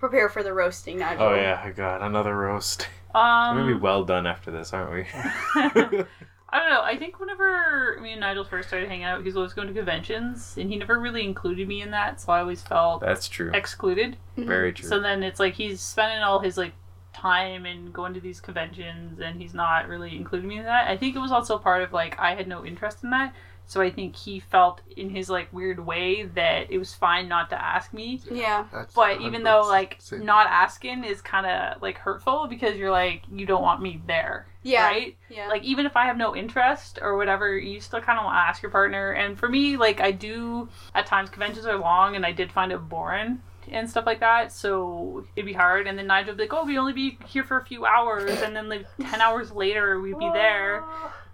[0.00, 1.22] prepare for the roasting, Nigel.
[1.22, 2.88] oh yeah, God, another roast.
[3.14, 6.04] Um, We're gonna be well done after this, aren't we?
[6.50, 6.80] I don't know.
[6.82, 9.74] I think whenever me and Nigel first started hanging out, he was always going to
[9.74, 13.50] conventions, and he never really included me in that, so I always felt That's true.
[13.52, 14.16] excluded.
[14.38, 14.48] Mm-hmm.
[14.48, 14.88] Very true.
[14.88, 16.72] So then it's like he's spending all his like
[17.12, 20.88] time and going to these conventions, and he's not really including me in that.
[20.88, 23.34] I think it was also part of like I had no interest in that,
[23.66, 27.50] so I think he felt in his like weird way that it was fine not
[27.50, 28.22] to ask me.
[28.30, 28.64] Yeah.
[28.72, 30.24] That's But even though like same.
[30.24, 34.46] not asking is kind of like hurtful because you're like you don't want me there,
[34.68, 34.86] Yeah.
[34.86, 35.16] right?
[35.30, 35.48] Yeah.
[35.48, 38.40] like even if I have no interest or whatever, you still kind of want to
[38.48, 39.12] ask your partner.
[39.12, 42.72] And for me, like I do at times conventions are long, and I did find
[42.72, 44.50] it boring and stuff like that.
[44.52, 45.86] So it'd be hard.
[45.86, 48.40] And then Nigel would be like, "Oh, we only be here for a few hours,"
[48.42, 50.82] and then like ten hours later, we'd be there.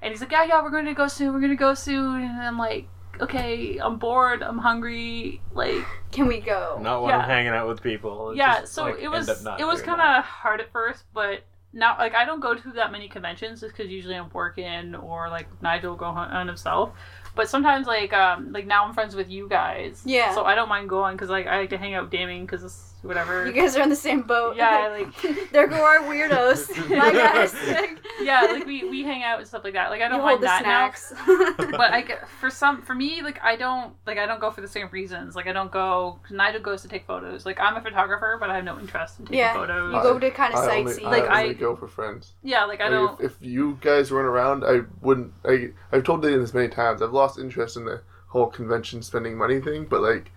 [0.02, 1.32] And he's like, "Yeah, yeah, we're going to go soon.
[1.32, 2.88] We're going to go soon." And I'm like,
[3.20, 4.42] "Okay, I'm bored.
[4.42, 5.40] I'm hungry.
[5.52, 6.78] Like, Can we go?
[6.82, 7.18] Not when Yeah.
[7.20, 8.30] I'm hanging out with people.
[8.30, 11.40] It's yeah." just, So like, it was it was kind of hard at first, but
[11.74, 15.28] now like I don't go to that many conventions just because usually I'm working or
[15.28, 16.92] like Nigel will go on on himself.
[17.34, 20.02] But sometimes like um like now I'm friends with you guys.
[20.06, 20.34] Yeah.
[20.34, 22.62] So I don't mind going because like I like to hang out with Damon because
[22.62, 23.46] it's whatever.
[23.46, 24.56] You guys are in the same boat.
[24.56, 24.88] Yeah,
[25.22, 26.68] like- there go our weirdos.
[26.96, 27.52] My guys.
[27.66, 29.90] Like, yeah, like we we hang out and stuff like that.
[29.90, 31.54] Like I don't hold mind the that now.
[31.78, 34.60] but I get for some for me like I don't like I don't go for
[34.60, 35.36] the same reasons.
[35.36, 36.18] Like I don't go.
[36.30, 37.44] Nigel goes to take photos.
[37.46, 39.94] Like I'm a photographer, but I have no interest in taking Yeah, photos.
[39.94, 41.04] you go to kind of I only, sightsee.
[41.04, 42.32] I Like, only I- go for friends.
[42.42, 43.20] yeah, like I Like, don't.
[43.20, 45.32] if, if you guys weren't around, I wouldn't.
[45.44, 47.02] I I've told Dayna this many times.
[47.02, 49.84] I've lost interest in the whole convention spending money thing.
[49.84, 50.32] But like,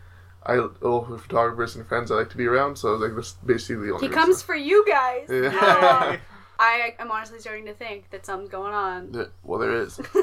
[0.46, 2.78] I oh, with photographers and friends I like to be around.
[2.78, 4.08] So like that's basically the only.
[4.08, 5.28] he comes for you guys.
[5.30, 6.18] Yeah.
[6.60, 9.14] I am honestly starting to think that something's going on.
[9.14, 10.00] Yeah, well, there is.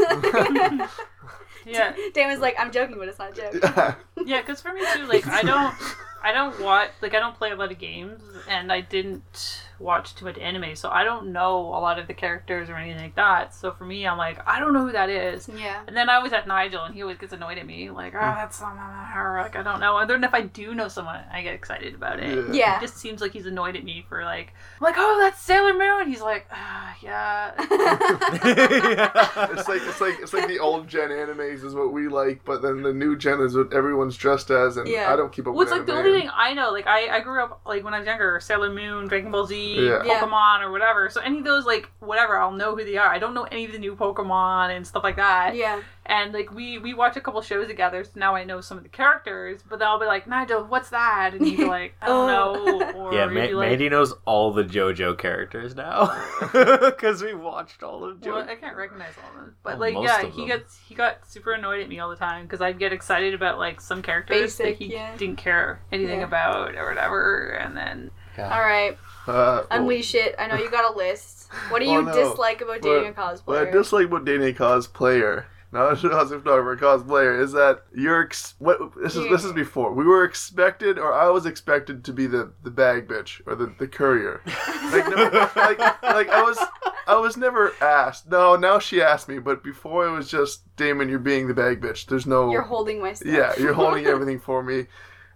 [1.66, 3.55] yeah, Damon's like, I'm joking, but it's not a joke.
[3.62, 3.94] yeah.
[4.25, 4.40] yeah.
[4.40, 5.75] Because for me too, like I don't.
[6.23, 10.14] I don't watch like I don't play a lot of games and I didn't watch
[10.14, 13.16] too much anime, so I don't know a lot of the characters or anything like
[13.16, 13.54] that.
[13.54, 15.48] So for me, I'm like, I don't know who that is.
[15.48, 15.82] Yeah.
[15.87, 18.18] And then I was at Nigel, and he always gets annoyed at me, like, oh,
[18.20, 19.40] that's not her.
[19.42, 19.98] Like, I don't know.
[19.98, 22.54] And then if I do know someone, I get excited about it.
[22.54, 22.78] Yeah.
[22.78, 25.74] It just seems like he's annoyed at me for like, I'm like, oh, that's Sailor
[25.74, 26.08] Moon.
[26.08, 27.52] He's like, ah, yeah.
[29.54, 32.62] It's like it's like it's like the old gen animes is what we like, but
[32.62, 35.12] then the new gen is what everyone's dressed as, and Yeah.
[35.12, 36.70] I don't keep up Well, it's with like the only thing I know.
[36.70, 39.63] Like, I, I grew up like when I was younger, Sailor Moon, Dragon Ball Z,
[39.64, 40.03] Yeah.
[40.05, 40.20] Yeah.
[40.20, 41.09] Pokemon, or whatever.
[41.11, 43.09] So any of those, like, whatever, I'll know who they are.
[43.09, 45.57] I don't know any of the new Pokemon and stuff like that.
[45.57, 45.83] Yeah.
[46.06, 48.82] And like we we watch a couple shows together, so now I know some of
[48.82, 49.62] the characters.
[49.66, 51.30] But then I'll be like, Nigel, what's that?
[51.32, 52.64] And he'd be like, I don't Oh.
[52.78, 52.92] know.
[52.94, 56.14] Or yeah, he'd Ma- like, Mandi knows all the JoJo characters now
[56.52, 58.48] because we watched all of Well, JoJo.
[58.48, 61.52] I can't recognize all of them, but Oh, like, yeah, he gets he got super
[61.52, 64.66] annoyed at me all the time because I'd get excited about like some characters Basic,
[64.78, 65.16] that he yeah.
[65.16, 66.26] didn't care anything Yeah.
[66.26, 68.92] about or whatever, and then All right.
[69.26, 70.34] Uh, well, Unleash it.
[70.38, 71.48] I know you got a list.
[71.70, 72.12] What do Oh, you no.
[72.14, 76.72] dislike about dating a What I dislike about dating a cosplayer, not a cosplayer photographer,
[76.72, 79.28] a cosplayer, is that you're ex- what this is.
[79.28, 83.06] This is before we were expected, or I was expected to be the, the bag
[83.08, 84.40] bitch or the, the courier.
[84.46, 86.58] Like, no, like like I was
[87.06, 88.30] I was never asked.
[88.30, 91.80] No, now she asked me, but before it was just Damon, you're being the bag
[91.80, 92.06] bitch.
[92.06, 93.28] There's no You're holding my stuff.
[93.32, 94.87] yeah, you're holding everything for me.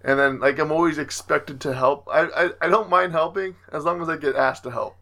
[0.02, 2.08] And then like I'm always expected to help.
[2.10, 4.96] I, I I don't mind helping as long as I get asked to help.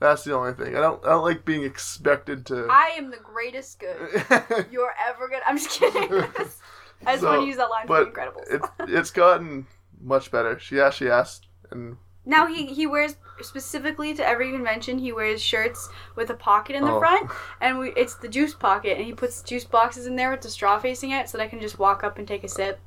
[0.00, 0.76] That's the only thing.
[0.76, 2.66] I don't I don't like being expected to.
[2.70, 3.96] I am the greatest good
[4.72, 5.42] you're ever gonna.
[5.46, 6.10] I'm just kidding.
[7.06, 8.50] I just So, want to use that line but from Incredibles.
[8.50, 9.66] it, it's gotten
[10.02, 10.58] much better.
[10.58, 14.98] She actually asked, and Now he he wears specifically to every convention.
[14.98, 16.98] He wears shirts with a pocket in the Oh.
[16.98, 20.40] front, and we it's the juice pocket, and he puts juice boxes in there with
[20.40, 22.80] the straw facing it, so that I can just walk up and take a sip.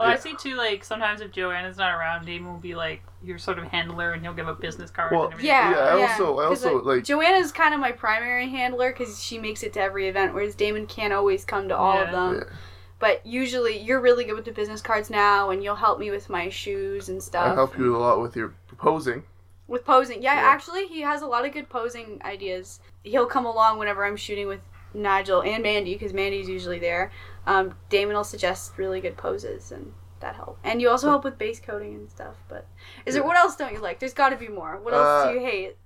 [0.00, 0.56] Well, I see too.
[0.56, 4.22] Like sometimes if Joanna's not around, Damon will be like your sort of handler, and
[4.22, 5.12] he'll give a business card.
[5.12, 5.50] Well, and everything.
[5.50, 9.22] Yeah, Yeah, I also- I 'Cause, also, like- Joanna's kind of my primary handler because
[9.22, 12.36] she makes it to every event, whereas Damon can't always come to all of them.
[12.48, 12.56] Yeah.
[12.98, 16.28] But usually, you're really good with the business cards now, and you'll help me with
[16.30, 17.42] my shoes and stuff.
[17.42, 17.56] I stuff.
[17.56, 19.24] help you a lot with your proposing.
[19.68, 20.48] With posing, yeah, Yeah.
[20.48, 22.80] actually, he has a lot of good posing ideas.
[23.04, 24.60] He'll come along whenever I'm shooting with
[24.94, 27.10] Nigel and Mandi because Mandi's usually there.
[27.46, 30.60] Um, Damon will suggest really good poses, and that helps.
[30.64, 32.36] And you also help with base coating and stuff.
[32.48, 32.66] But
[33.06, 33.98] is there what else don't you like?
[34.00, 34.78] There's got to be more.
[34.78, 35.76] What else Uh, do you hate?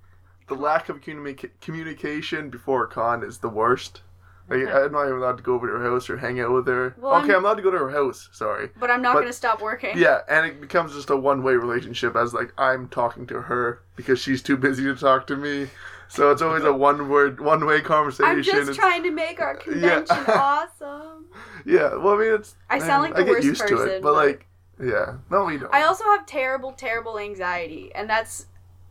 [0.48, 4.02] The lack of communica- communication before a con is the worst.
[4.48, 4.70] Like, Okay.
[4.72, 6.94] I'm not even allowed to go over to her house or hang out with her.
[6.98, 8.28] Well, okay, I'm- I'm allowed to go to her house.
[8.32, 8.70] Sorry.
[8.78, 9.96] But I'm not but- gonna stop working.
[9.96, 14.18] Yeah, and it becomes just a one-way relationship as like I'm talking to her because
[14.18, 15.68] she's too busy to talk to me.
[16.08, 18.30] So it's always a one-word, one-way conversation.
[18.30, 21.24] I'm just It's- trying to make our convention awesome.
[21.64, 22.54] Yeah, well, I mean, it's.
[22.68, 24.46] I sound like the I get worst used to person, it, but but- like,
[24.78, 25.72] yeah, no, we don't.
[25.74, 28.46] I also have terrible, terrible anxiety, and that's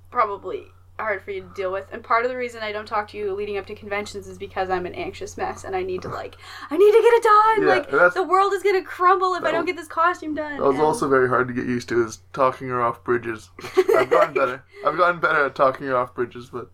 [0.10, 1.88] probably hard for you to deal with.
[1.92, 4.38] And part of the reason I don't talk to you leading up to conventions is
[4.38, 6.36] because I'm an anxious mess, and I need to like,
[6.70, 7.62] I need to get it done.
[7.92, 10.58] Yeah, like the world is gonna crumble if I don't get this costume done.
[10.58, 13.50] That was And- also very hard to get used to is talking her off bridges.
[13.96, 14.64] I've gotten better.
[14.86, 16.70] I've gotten better at talking her off bridges, but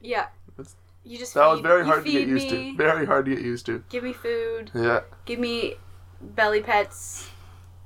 [0.00, 0.26] yeah.
[1.08, 2.76] You just that was very hard to get used me, to.
[2.76, 3.84] Very hard to get used to.
[3.90, 4.72] Give me food.
[4.74, 5.74] Yeah, Give me
[6.20, 7.30] belly pets.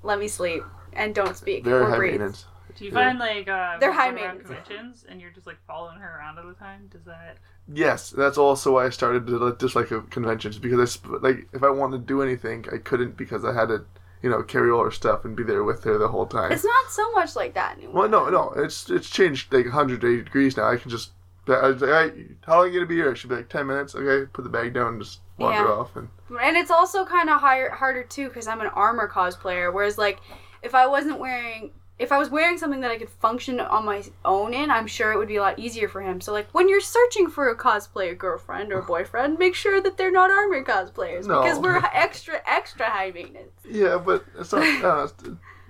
[0.03, 0.63] Let me sleep
[0.95, 2.13] and don't speak very or breathe.
[2.13, 2.47] maintenance.
[2.81, 4.47] Do you find like uh, They're when high you go around maintenance.
[4.67, 6.89] conventions and you're just like following her around all the time?
[6.91, 7.37] Does that?
[7.73, 11.63] Yes, that's also why I started to dislike uh, conventions because I sp- like if
[11.63, 13.85] I wanted to do anything, I couldn't because I had to,
[14.23, 16.53] you know, carry all her stuff and be there with her the whole time.
[16.53, 17.95] It's not so much like that anymore.
[17.95, 20.67] Well, no, no, it's it's changed like 180 degrees now.
[20.69, 21.11] I can just.
[21.49, 23.15] I was like, "Hey, how long are you gonna be here?
[23.17, 23.95] She'd be like 10 minutes.
[23.95, 25.75] Okay, put the bag down and just wander Yeah.
[25.75, 25.97] off.
[25.97, 26.09] And
[26.41, 29.73] And it's also kind of higher, harder too because I'm an armor cosplayer.
[29.73, 30.21] Whereas, like,
[30.63, 34.03] if I wasn't wearing, if I was wearing something that I could function on my
[34.25, 36.21] own in, I'm sure it would be a lot easier for him.
[36.21, 40.11] So, like, when you're searching for a cosplayer girlfriend or boyfriend, make sure that they're
[40.11, 41.43] not armor cosplayers No.
[41.43, 43.53] because we're extra, extra high maintenance.
[43.69, 44.85] yeah, but it's not.
[44.85, 45.09] uh,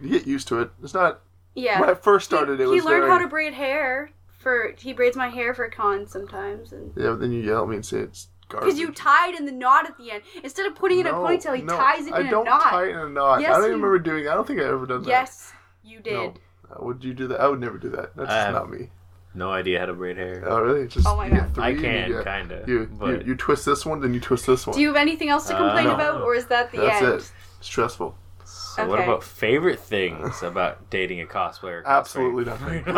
[0.01, 0.71] you get used to it.
[0.83, 1.21] It's not.
[1.55, 1.81] Yeah.
[1.81, 2.81] When I first started, he, it was.
[2.81, 4.73] he learned very, how to braid hair for.
[4.79, 7.75] He braids my hair for cons sometimes, and Yeah, but then you yell at me
[7.77, 10.99] and say it's because you tied in the knot at the end instead of putting
[10.99, 12.63] it in a No, ponytail, he no, ties it I in a don't knot.
[12.63, 13.41] tie it in a knot.
[13.41, 14.29] Yes, I don't even you- remember doing.
[14.29, 15.09] I don't think I ever done that.
[15.09, 15.50] Yes,
[15.83, 16.13] you did.
[16.15, 16.35] No.
[16.71, 17.41] Uh, Would you do that?
[17.41, 18.15] I would never do that.
[18.17, 18.91] That's just not me.
[19.35, 20.43] No idea how to braid hair.
[20.47, 20.81] Oh really?
[20.83, 21.55] It's just Oh my you God.
[21.55, 24.13] three I and you can, get- kinda, You, you but- you twist this one, then
[24.15, 24.75] you twist this one.
[24.75, 25.95] Do you have anything else to Uh, complain no.
[25.95, 27.15] about, or is that the That's end?
[27.21, 27.33] it.
[27.61, 28.17] Stressful.
[28.45, 31.83] So what about favorite things about dating a cosplayer?
[31.83, 31.87] cosplayer?
[31.87, 32.85] Absolutely nothing.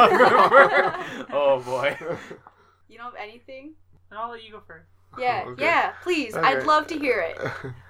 [1.33, 1.97] oh boy.
[2.88, 3.73] You don't have anything?
[4.11, 4.87] And I'll let you go first.
[5.18, 5.62] Yeah, Okay.
[5.64, 6.35] yeah, please.
[6.35, 7.38] I'd love to hear it.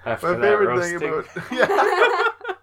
[0.05, 1.25] After My that favorite thing about
[2.49, 2.55] yeah.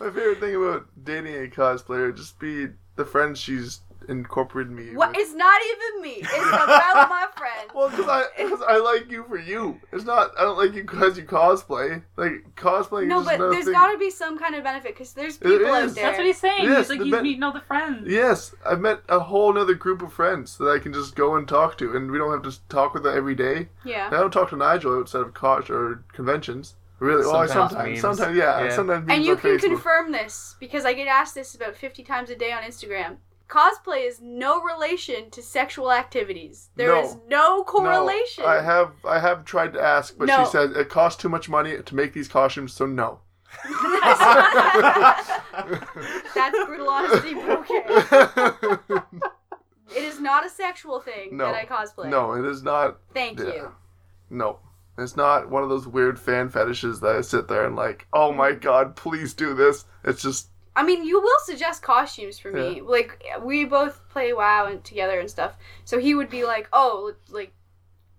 [0.00, 4.94] My favorite thing about dating a cosplayer just be the friends she's incorporated me.
[4.94, 5.10] What?
[5.10, 5.18] with.
[5.18, 6.14] It's not even me.
[6.22, 7.70] It's about my friend.
[7.74, 9.80] Well, because I, cause I like you for you.
[9.92, 10.30] It's not.
[10.38, 12.02] I don't like you because you cosplay.
[12.16, 13.08] Like cosplaying.
[13.08, 13.74] No, is but another there's thing.
[13.74, 16.04] got to be some kind of benefit because there's people out there.
[16.04, 16.64] That's what he's saying.
[16.64, 18.08] Yes, he's like he's ben- meeting all the friends.
[18.08, 21.46] Yes, I've met a whole other group of friends that I can just go and
[21.46, 23.68] talk to, and we don't have to talk with them every day.
[23.84, 24.08] Yeah.
[24.08, 26.74] I don't talk to Nigel outside of cos or conventions.
[27.00, 27.22] Really?
[27.24, 28.00] Well, Sometimes sometimes, memes.
[28.00, 28.70] sometimes, yeah, Yeah.
[28.74, 29.06] sometimes.
[29.08, 29.60] And you can Facebook.
[29.62, 33.18] confirm this because I get asked this about 50 times a day on Instagram.
[33.48, 36.68] Cosplay is no relation to sexual activities.
[36.76, 37.00] There No.
[37.02, 38.44] is no correlation.
[38.44, 40.44] No, I have I have tried to ask, but No.
[40.44, 43.20] she says it costs too much money to make these costumes, so no.
[46.34, 47.82] That's brutal honesty, but okay.
[49.96, 51.46] It is not a sexual thing No.
[51.46, 52.10] that I cosplay.
[52.10, 52.98] no, it is not.
[53.14, 53.46] Thank Yeah.
[53.46, 53.74] you.
[54.28, 54.58] No,
[54.98, 58.32] it's not one of those weird fan fetishes that I sit there and like, oh
[58.32, 59.84] my god, please do this.
[60.04, 62.80] It's just I mean, you will suggest costumes for me.
[62.80, 65.56] Like we both play WoW and together and stuff.
[65.84, 67.52] So he would be like, "Oh, like,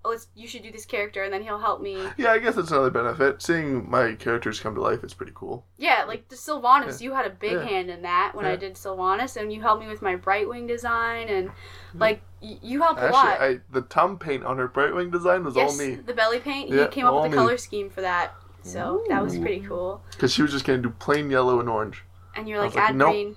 [0.06, 1.98] Oh, let's you should do this character," and then he'll help me.
[2.18, 2.32] yeah.
[2.32, 3.42] I guess that's another benefit.
[3.42, 5.66] Seeing my characters come to life is pretty cool.
[5.78, 7.64] Yeah, like the Sylvanas, you had a big Yeah.
[7.66, 11.28] hand in that when I did Sylvanas, and you helped me with my Brightwing design,
[11.28, 12.00] and mm-hmm.
[12.00, 13.42] like y- you helped a lot.
[13.42, 16.70] I the tum paint on her Brightwing design was yes, all me the belly paint.
[16.70, 17.36] Yeah, you came up with the me.
[17.36, 18.34] color scheme for that,
[18.64, 20.02] so that was pretty cool.
[20.12, 23.12] because she was just gonna do plain yellow and orange, And you're like, add nope.
[23.12, 23.36] green.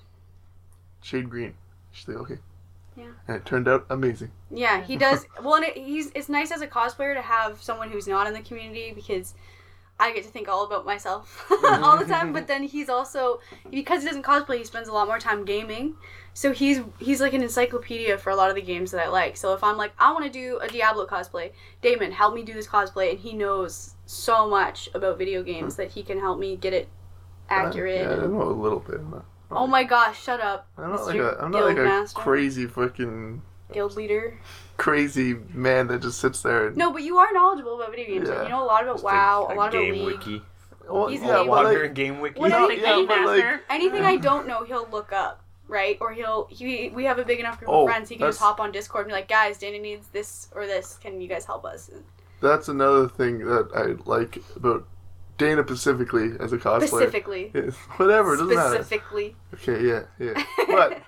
[1.03, 1.55] shade green.
[1.91, 2.39] She's like, okay.
[2.97, 3.13] Yeah.
[3.27, 4.31] And it turned out amazing.
[4.51, 5.27] Yeah, he does.
[5.43, 8.35] well, and it, he's it's nice as a cosplayer to have someone who's not in
[8.35, 9.35] the community because
[9.99, 12.33] I get to think all about myself all the time.
[12.33, 13.41] But then he's also
[13.71, 15.95] because he doesn't cosplay, he spends a lot more time gaming.
[16.35, 19.37] So he's he's like an encyclopedia for a lot of the games that I like.
[19.37, 22.53] So if I'm like I want to do a Diablo cosplay, Damon, help me do
[22.53, 25.83] this cosplay, and he knows so much about video games hmm.
[25.83, 26.89] that he can help me get it
[27.49, 28.01] accurate.
[28.01, 29.01] Yeah, I know a little bit.
[29.55, 32.15] Oh my gosh, shut up, I'm not like a I'm not like a Guildmaster.
[32.15, 33.43] crazy fucking
[33.73, 34.39] guild leader.
[34.77, 36.67] crazy man that just sits there.
[36.69, 38.29] And, No, but you are knowledgeable about video games.
[38.29, 38.43] Yeah.
[38.43, 40.19] You know a lot about Just WoW, a, a lot about game League.
[40.19, 40.43] wiki.
[40.91, 42.41] Well, he's yeah, a but Wandering like, game wiki.
[42.41, 43.61] Well, Yeah, Like yeah, Game but, like- Master.
[43.71, 45.97] Anything I don't know, he'll look up, right?
[46.01, 48.41] Or he'll he we have a big enough group Oh, of friends he can just
[48.41, 50.99] that's- hop on Discord and be like, guys, Danny needs this or this.
[51.01, 51.91] Can you guys help us?
[52.41, 54.87] that's another thing that I like about
[55.39, 56.89] Dayna specifically as a cosplayer.
[56.89, 57.49] Specifically.
[57.97, 58.77] Whatever, doesn't matter.
[58.77, 59.37] Specifically.
[59.55, 60.43] Okay, yeah, yeah.
[60.67, 61.03] But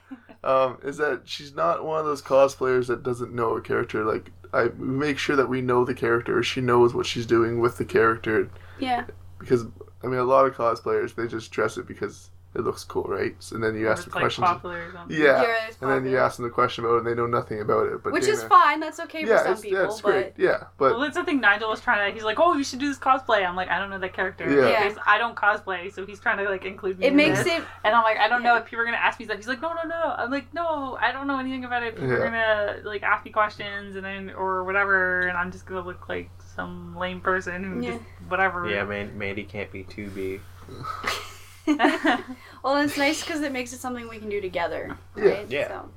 [0.45, 4.05] um, is that she's not one of those cosplayers that doesn't know a character.
[4.05, 6.43] Like I make sure that we know the character.
[6.43, 9.07] She knows what she's doing with the character yeah.
[9.39, 9.65] because
[10.03, 13.35] I mean a lot of cosplayers they just dress it because it looks cool, right?
[13.53, 14.47] And then you Or ask the like questions.
[14.47, 15.17] popular or something.
[15.17, 17.27] Yeah, Yeah, it's and then you ask them the question about it, and they know
[17.27, 18.03] nothing about it.
[18.03, 18.81] But Which is fine.
[18.81, 19.79] That's okay Yeah, for some it's, people.
[19.79, 20.33] yeah, it's but great.
[20.37, 21.41] Yeah, but well, that's the thing.
[21.41, 22.15] Nigel was trying to.
[22.15, 24.49] He's like, "Oh, you should do this cosplay." I'm like, "I don't know that character.
[24.49, 24.69] Yeah.
[24.89, 24.95] Yeah.
[25.07, 27.07] I don't cosplay." So he's trying to like include me.
[27.07, 27.49] it in makes this.
[27.59, 29.37] it And I'm like, I don't know if people are gonna ask me stuff.
[29.39, 30.15] He's like, no, no, no.
[30.17, 31.97] I'm like, no, I don't know anything about it.
[31.97, 35.81] People are gonna like ask me questions and then or whatever, and I'm just gonna
[35.83, 37.91] look like some lame person who Yeah.
[37.93, 38.69] just whatever.
[38.69, 40.41] Yeah, man, Mandi can't be too big.
[41.67, 45.25] well, it's nice because it makes it something we can do together, Yeah.
[45.25, 45.51] right?
[45.51, 45.69] Yeah.
[45.69, 45.91] So,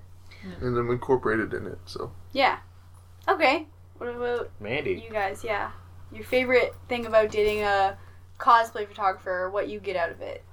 [0.62, 1.80] and I'm incorporated in it.
[1.86, 2.60] So yeah.
[3.28, 3.68] Okay.
[3.98, 5.04] What about Mandi.
[5.06, 5.44] you guys?
[5.44, 5.72] Yeah.
[6.12, 7.98] Your favorite thing about dating a
[8.40, 10.44] cosplay photographer, what you get out of it?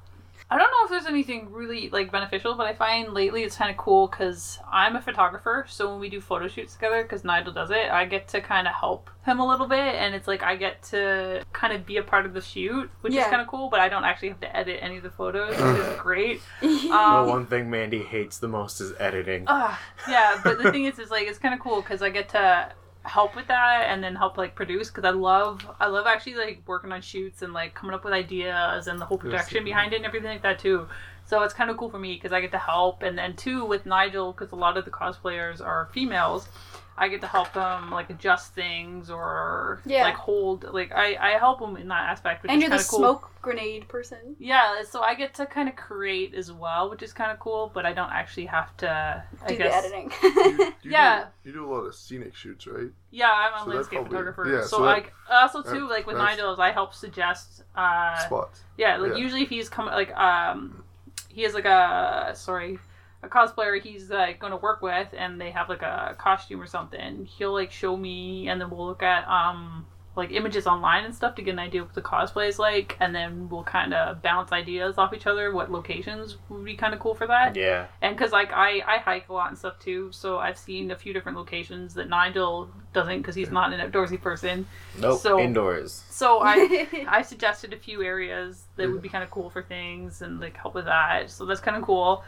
[0.50, 3.70] I don't know if there's anything really like beneficial, but I find lately it's kind
[3.70, 5.64] of cool because I'm a photographer.
[5.68, 8.68] So when we do photo shoots together, because Nigel does it, I get to kind
[8.68, 11.96] of help him a little bit, and it's like I get to kind of be
[11.96, 13.22] a part of the shoot, which Yeah.
[13.22, 13.70] is kind of cool.
[13.70, 16.40] But I don't actually have to edit any of the photos, which is great.
[16.60, 19.44] the Um, one thing Mandi hates the most is editing.
[19.48, 22.28] Ah, yeah, but the thing is, is like it's kind of cool because I get
[22.30, 22.70] to
[23.04, 26.62] help with that and then help like produce because I love I love actually like
[26.66, 29.96] working on shoots and like coming up with ideas and the whole production behind it
[29.96, 30.88] and everything like that too.
[31.26, 33.64] So it's kind of cool for me because I get to help and then too
[33.64, 36.48] with Nigel because a lot of the cosplayers are females.
[36.96, 40.02] I get to help them like adjust things or Yeah.
[40.04, 42.42] like hold like I I help them in that aspect.
[42.44, 42.98] Which and is you're the cool.
[43.00, 44.36] smoke grenade person.
[44.38, 47.70] Yeah, so I get to kind of create as well, which is kind of cool.
[47.74, 49.24] But I don't actually have to.
[49.42, 50.12] I Do the guess, editing.
[50.22, 51.24] you Yeah.
[51.42, 52.90] do, you do a lot of scenic shoots, right?
[53.10, 54.48] Yeah, I'm a So landscape probably- photographer.
[54.54, 57.64] yeah, so, so that- like also too, that- like with that's- Nigel's, I help suggest.
[57.74, 58.62] Uh, Spots.
[58.78, 59.18] yeah, like yeah.
[59.18, 60.84] usually if he's coming, like um,
[61.28, 62.78] he has like a sorry,
[63.24, 66.66] a cosplayer he's like going to work with, and they have like a costume or
[66.66, 67.24] something.
[67.26, 71.34] He'll like show me, and then we'll look at um like images online and stuff
[71.34, 74.22] to get an idea of what the cosplay is like, and then we'll kind of
[74.22, 75.52] bounce ideas off each other.
[75.52, 77.56] What locations would be kind of cool for that?
[77.56, 77.86] Yeah.
[78.00, 80.96] And because like I I hike a lot and stuff too, so I've seen a
[80.96, 84.66] few different locations that Nigel doesn't because he's not an outdoorsy person.
[85.00, 85.20] Nope.
[85.20, 86.04] So- Indoors.
[86.10, 90.22] So I I suggested a few areas that would be kind of cool for things
[90.22, 91.28] and like help with that.
[91.28, 92.22] So that's kind of cool.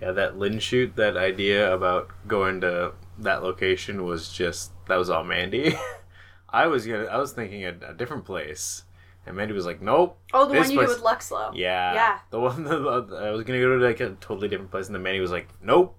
[0.00, 5.10] Yeah, that Lynn shoot, that idea about going to that location was just that was
[5.10, 5.76] all Mandi.
[6.48, 8.84] I was gonna, I was thinking a, a different place,
[9.26, 11.52] and Mandi was like, "Nope." oh, the one you did with Luxlow.
[11.54, 11.94] Yeah.
[11.94, 12.18] Yeah.
[12.30, 15.02] The one that I was gonna go to like a totally different place, and then
[15.02, 15.96] Mandi was like, "Nope."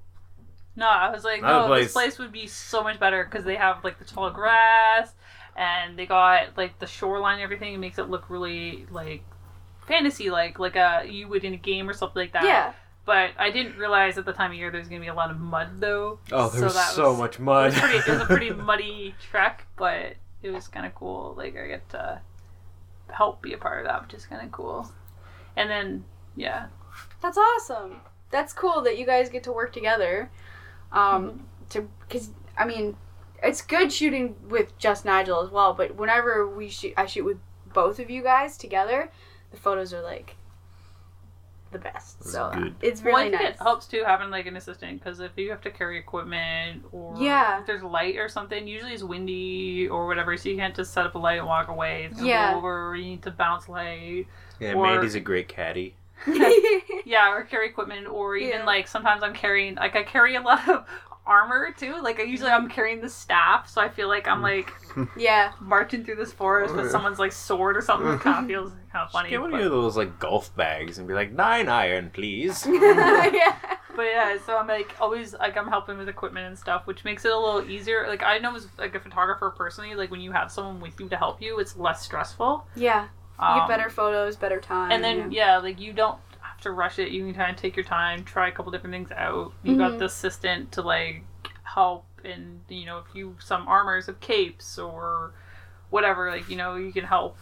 [0.78, 1.86] No, I was like, Another no, place.
[1.86, 5.14] this place would be so much better because they have like the tall grass
[5.56, 7.74] and they got like the shoreline and everything.
[7.74, 9.24] It makes it look really like
[9.88, 12.44] fantasy, like like a you would in a game or something like that.
[12.44, 12.74] Yeah.
[13.06, 15.40] But I didn't realize at the time of year there's gonna be a lot of
[15.40, 16.20] mud though.
[16.32, 17.66] Oh, there So was so was- much It mud.
[17.72, 21.34] was, pretty, it was a pretty muddy trek, but it was kind of cool.
[21.38, 22.20] Like I get to
[23.10, 24.92] help be a part of that, which is kind of cool.
[25.56, 26.68] And then yeah,
[27.22, 28.02] That's awesome.
[28.32, 30.30] That's cool that you guys get to work together.
[30.92, 32.98] Um, to because I mean,
[33.44, 35.74] it's good shooting with just Nigel as well.
[35.74, 37.38] But whenever we shoot, I shoot with
[37.72, 39.12] both of you guys together.
[39.52, 40.36] The photos are like
[41.72, 42.20] the best.
[42.20, 42.76] That's so uh, good.
[42.82, 43.56] it's well, I really think nice.
[43.56, 47.16] it helps too having like an assistant because if you have to carry equipment or
[47.20, 47.60] Yeah.
[47.60, 51.06] if there's light or something, usually it's windy or whatever, so you can't just set
[51.06, 52.06] up a light and walk away.
[52.06, 52.52] It's gonna Yeah.
[52.52, 52.90] blow over.
[52.90, 54.28] Or you need to bounce light.
[54.60, 55.96] yeah, or- Mandy's a great caddy.
[57.06, 58.66] Yeah, or carry equipment, or even Yeah.
[58.66, 60.86] like sometimes I'm carrying like I carry a lot of
[61.28, 61.96] armor too.
[62.02, 64.72] Like I usually I'm carrying the staff, so I feel like I'm like
[65.18, 65.54] yeah.
[65.60, 66.92] marching through this forest Oh, with yeah.
[66.92, 68.08] someone's like sword or something.
[68.12, 69.30] It kind of feels kind of funny.
[69.30, 72.66] Get one but- of those like golf bags and be like nine iron, please.
[72.70, 73.56] yeah.
[73.96, 77.24] But yeah, so I'm like always like I'm helping with equipment and stuff, which makes
[77.24, 78.06] it a little easier.
[78.08, 81.08] Like I know as like a photographer personally, like when you have someone with you
[81.10, 82.66] to help you, it's less stressful.
[82.76, 83.08] Yeah.
[83.40, 84.92] You Um, get better photos, better time.
[84.92, 85.58] and then yeah.
[85.60, 86.18] like you don't
[86.56, 87.12] have to rush it.
[87.12, 89.54] You can kind of take your time, try a couple different things out.
[89.64, 90.00] You got Mhm.
[90.00, 91.24] the assistant to like
[91.64, 95.34] help, and you know if you some armors of capes or
[95.90, 97.38] whatever, like you know you can help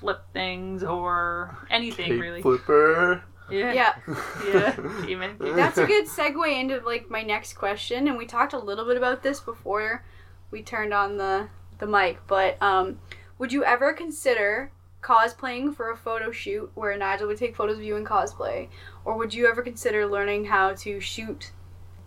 [0.00, 2.42] flip things or anything Cape really.
[2.42, 3.22] flipper.
[3.48, 3.94] Yeah, yeah.
[4.52, 4.74] yeah.
[5.04, 5.36] Amen.
[5.40, 8.96] That's a good segue into like my next question, and we talked a little bit
[8.96, 10.02] about this before
[10.50, 11.48] we turned on the
[11.78, 12.18] the mic.
[12.26, 12.98] But um,
[13.38, 14.72] would you ever consider
[15.06, 18.68] cosplaying for a photo shoot where Nigel would take photos of you in cosplay,
[19.04, 21.52] or would you ever consider learning how to shoot,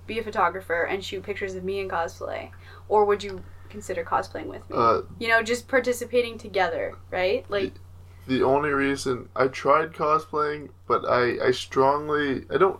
[0.05, 2.51] be a photographer, and shoot pictures of me in cosplay,
[2.89, 4.75] or would you consider cosplaying with me?
[4.75, 7.49] Uh, you know, just participating together, right?
[7.49, 7.73] Like,
[8.27, 12.79] the only reason I tried cosplaying, but I I strongly I don't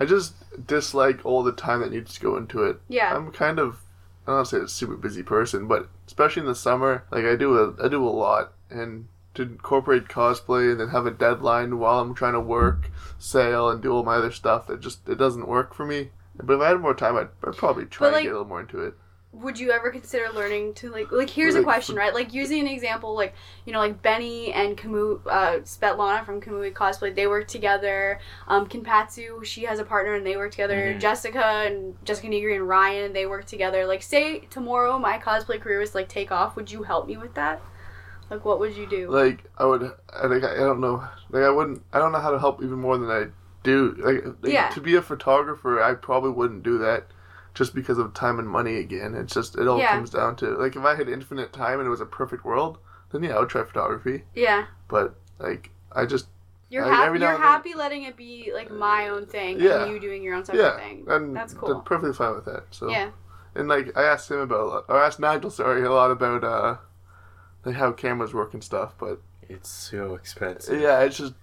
[0.00, 0.34] I just
[0.66, 2.80] dislike all the time that needs to go into it.
[2.88, 3.82] yeah, I'm kind of
[4.26, 7.26] I don't want to say a super busy person, but especially in the summer, like
[7.26, 9.06] I do a I do a lot, and
[9.38, 13.82] to incorporate cosplay and then have a deadline while I'm trying to work, sail, and
[13.82, 16.10] do all my other stuff, it just it doesn't work for me.
[16.40, 18.32] But if I had more time, I'd, I'd probably try But, and like- get a
[18.34, 18.94] little more into it.
[19.32, 22.60] would you ever consider learning to like like here's a Like, question right like using
[22.60, 23.34] an example like
[23.66, 28.18] you know like Benni and Kamu uh Svetlana from Kamui cosplay they work together
[28.48, 31.00] um Kinpatsu she has a partner and they work together Mhm.
[31.00, 35.78] Jessica and Jessica Nigri and Ryan they work together like say tomorrow my cosplay career
[35.78, 37.60] was like take off would you help me with that
[38.30, 41.50] like what would you do Like I would, I like I don't know, like I
[41.50, 43.26] wouldn't, I don't know how to help even more than I
[43.62, 43.94] do.
[43.98, 44.68] Like, like, Yeah.
[44.70, 47.06] to be a photographer, I probably wouldn't do that,
[47.54, 48.76] just because of time and money.
[48.78, 49.90] Again, it's just it all Yeah.
[49.92, 52.78] comes down to like if I had infinite time and it was a perfect world,
[53.10, 54.24] then yeah, I would try photography.
[54.34, 56.26] yeah But like I just
[56.70, 59.84] you're Like, happy you're and then- happy letting it be like my own thing Yeah.
[59.84, 61.72] and you doing your own separate yeah, thing and that's cool.
[61.72, 62.64] I'm perfectly fine with that.
[62.70, 63.10] So yeah
[63.54, 66.76] and like I asked him about, or asked Nigel, sorry, a lot about uh,
[67.64, 68.94] like how cameras work and stuff.
[68.98, 70.80] But It's so expensive.
[70.80, 71.34] yeah, it's just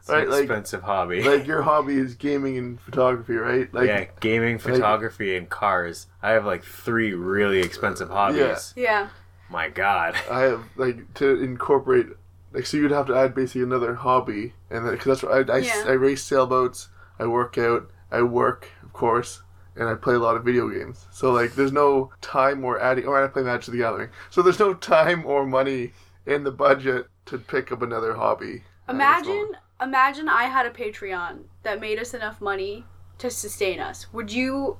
[0.00, 1.22] It's an right, like- expensive hobby.
[1.22, 3.72] like your hobby is gaming and photography, right?
[3.72, 6.06] Like yeah, gaming, photography, and cars.
[6.22, 8.72] I have like three really expensive hobbies.
[8.76, 9.08] yeah yeah.
[9.50, 10.14] My God.
[10.30, 12.06] I have like to incorporate
[12.52, 15.54] like so you'd have to add basically another hobby and then because that's what I,
[15.54, 15.84] I, Yeah.
[15.86, 16.88] I race sailboats
[17.18, 19.42] I work out I work of course
[19.76, 23.06] and I play a lot of video games so like there's no time or adding
[23.06, 25.92] or I play Magic the Gathering so there's no time or money
[26.26, 31.80] in the budget to pick up another hobby Imagine, imagine I had a Patreon that
[31.80, 32.84] made us enough money
[33.18, 34.12] to sustain us.
[34.12, 34.76] Would you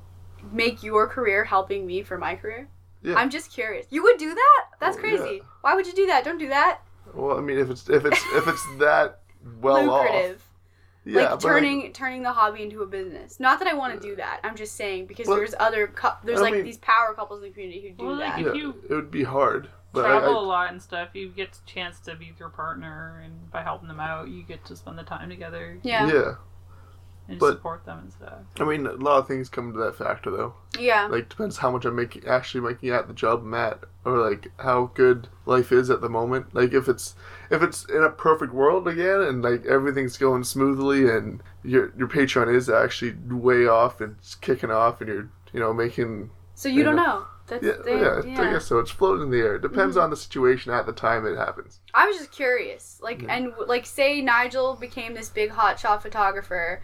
[0.52, 2.68] make your career helping me for my career?
[3.02, 3.14] Yeah.
[3.14, 3.86] I'm just curious.
[3.90, 4.64] You would do that?
[4.80, 5.36] That's Oh, crazy.
[5.36, 5.42] yeah.
[5.60, 6.24] Why would you do that?
[6.24, 6.80] Don't do that.
[7.14, 9.20] well I mean if it's if it's if it's that
[9.60, 10.36] well Lucrative.
[10.36, 10.50] off
[11.04, 13.40] yeah like but, turning turning the hobby into a business.
[13.40, 14.40] Not that I want to do that.
[14.44, 17.40] I'm just saying because Well, there's other cou- there's I like mean- these power couples
[17.40, 18.40] in the community who do Well, like, that.
[18.40, 21.28] if yeah, you it would be hard but travel I, a lot and stuff, you
[21.28, 24.64] get a chance to be with your partner, and by helping them out, you get
[24.66, 26.06] to spend the time together yeah.
[26.06, 26.34] yeah.
[27.28, 28.32] Yeah and But- support them and stuff.
[28.58, 31.06] I mean a lot of things come to that factor though Yeah.
[31.06, 34.48] like depends how much I'm making actually making at the job I'm at or like
[34.58, 36.54] how good life is at the moment.
[36.54, 37.14] Like if it's
[37.50, 42.08] if it's in a perfect world again and like everything's going smoothly and your your
[42.08, 46.68] Patreon is actually way off and it's kicking off and you're you know making So
[46.68, 47.02] you don't Yeah.
[47.04, 47.24] know.
[47.48, 48.08] That's yeah, they- yeah, yeah.
[48.22, 48.40] Mm-hmm.
[48.40, 48.78] I guess so.
[48.78, 49.56] It's floating in the air.
[49.56, 51.80] It depends on the situation at the time it happens.
[51.92, 52.98] I was just curious.
[53.02, 53.34] Like, Yeah.
[53.34, 56.80] and like, say Nigel became this big hotshot photographer,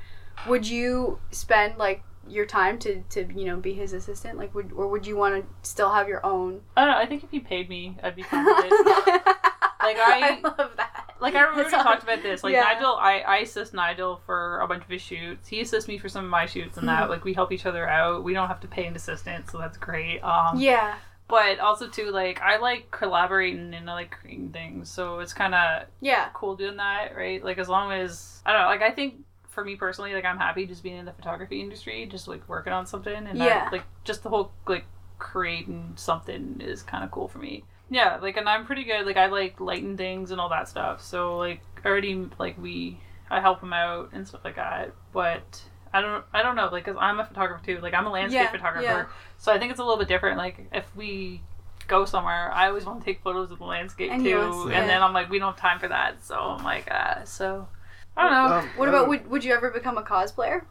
[0.47, 4.39] would you spend like your time to to you know be his assistant?
[4.39, 6.61] Like, would or would you want to still have your own?
[6.76, 6.99] I don't know.
[6.99, 8.32] I think if you paid me, I'd be it.
[8.32, 11.05] like I- love that.
[11.20, 12.45] Like I remember we talked about this.
[12.45, 12.61] Like Yeah.
[12.62, 15.49] Nigel, I, I assist Nigel for a bunch of his shoots.
[15.49, 17.01] He assists me for some of my shoots and Mm-hmm.
[17.01, 17.11] that.
[17.11, 18.22] Like we help each other out.
[18.22, 20.20] We don't have to pay an assistant, so that's great.
[20.20, 20.95] Um, Yeah.
[21.26, 25.55] But also too, like I like collaborating and I like creating things, so it's kind
[25.57, 26.28] of Yeah.
[26.34, 27.43] cool doing that, right?
[27.45, 29.16] Like as long as I don't know, like I think
[29.59, 32.73] for me personally, like I'm happy just being in the photography industry, just like working
[32.73, 34.85] on something, and I- like just the whole like
[35.19, 37.65] creating something is kind of cool for me.
[37.91, 39.05] Yeah, like and I'm pretty good.
[39.05, 41.03] Like I like lighting things and all that stuff.
[41.03, 43.01] So like already like we
[43.31, 44.93] I help him out and stuff like that.
[45.13, 45.61] But
[45.93, 47.81] I don't I don't know like because I'm a photographer too.
[47.81, 49.05] Like I'm a landscape Yeah, photographer, yeah.
[49.39, 50.39] so I think it's a little bit different.
[50.39, 51.41] Like if we
[51.89, 54.71] go somewhere, I always want to take photos of the landscape And too.
[54.73, 56.23] and then I'm like, we don't have time for that.
[56.23, 57.67] So I'm like, uh, so
[58.19, 58.57] I don't know.
[58.57, 60.62] Um, What about would would you ever become a cosplayer?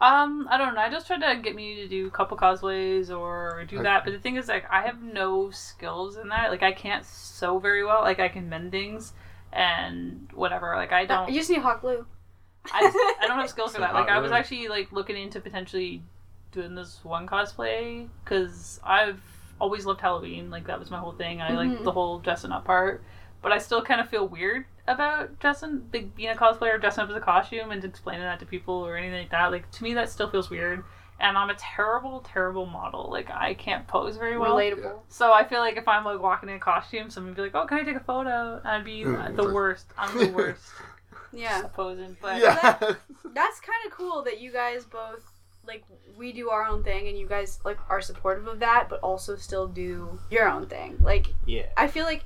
[0.00, 0.80] Um, I don't know.
[0.80, 4.04] I just tried to get me to do a couple cosplays or do I- that.
[4.04, 6.50] But the thing is, like, I have no skills in that.
[6.50, 8.00] Like, I can't sew very well.
[8.02, 9.12] Like, I can mend things
[9.52, 10.74] and whatever.
[10.74, 11.28] Like, I don't.
[11.30, 12.04] You just need hot glue.
[12.72, 13.94] I, just, I don't have skills for that.
[13.94, 16.02] Like, I was actually like looking into potentially
[16.50, 19.20] doing this one cosplay because I've
[19.60, 20.50] always loved Halloween.
[20.50, 21.40] Like, that was my whole thing.
[21.40, 21.84] I like Mhm.
[21.84, 23.04] the whole dressing up part.
[23.40, 27.10] But I still kind of feel weird about dressing, like being a cosplayer, dressing up
[27.10, 29.50] as a costume, and explaining that to people or anything like that.
[29.52, 30.82] Like to me, that still feels weird.
[31.20, 33.08] And I'm a terrible, terrible model.
[33.10, 34.56] Like I can't pose very well.
[34.56, 35.00] Relatable.
[35.08, 37.54] So I feel like if I'm like walking in a costume, someone would be like,
[37.54, 39.36] "Oh, can I take a photo?" And I'd be Mm.
[39.36, 39.86] the worst.
[39.96, 40.64] I'm the worst
[41.32, 41.62] Yeah.
[41.74, 42.16] posing.
[42.20, 42.76] But yeah.
[43.34, 45.22] That's kind of cool that you guys both
[45.64, 45.84] like
[46.16, 49.36] we do our own thing and you guys like are supportive of that but also
[49.36, 50.96] still do your own thing.
[51.00, 51.66] Like Yeah.
[51.76, 52.24] I feel like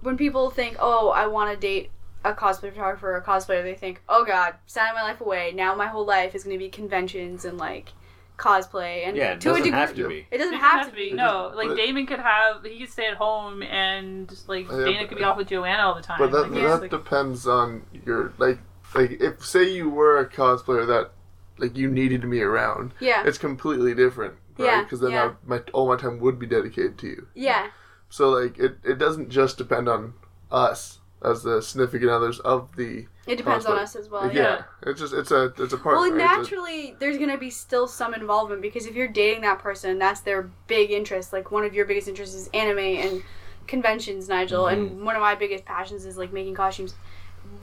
[0.00, 1.90] when people think, "Oh, I want to date
[2.24, 5.52] a cosplay photographer or a cosplayer," they think, "Oh God, signing my life away.
[5.54, 7.92] Now my whole life is going to be conventions and like
[8.36, 10.26] cosplay." And Yeah, it to a doesn't degree, have to be.
[10.30, 11.12] it doesn't It have, doesn't to be.
[11.12, 15.00] No, like But- Damon could have, he could stay at home and like Yeah, Dayna
[15.00, 16.18] but- could be off with Joanna all the time.
[16.18, 18.58] But that, Like, that like- depends on your like
[18.94, 21.10] like if say you were a cosplayer that
[21.58, 24.64] like you needed me around, Yeah, it's completely different, right?
[24.66, 25.24] Yeah, Because then yeah.
[25.26, 27.26] I, my all my time would be dedicated to you.
[27.34, 27.66] yeah,
[28.08, 30.14] So like it, it doesn't just depend on
[30.52, 34.32] us as the significant others of the it depends on us as well.
[34.32, 34.42] yeah.
[34.42, 34.62] yeah.
[34.82, 35.96] It's just it's a it's a part.
[35.96, 36.04] Well?
[36.04, 39.98] It's a- naturally, there's gonna be still some involvement because if you're dating that person,
[39.98, 41.32] that's their big interest.
[41.32, 43.22] Like one of your biggest interests is anime and
[43.66, 45.04] conventions, Nigel, and mm-hmm.
[45.04, 46.94] one of my biggest passions is like making costumes.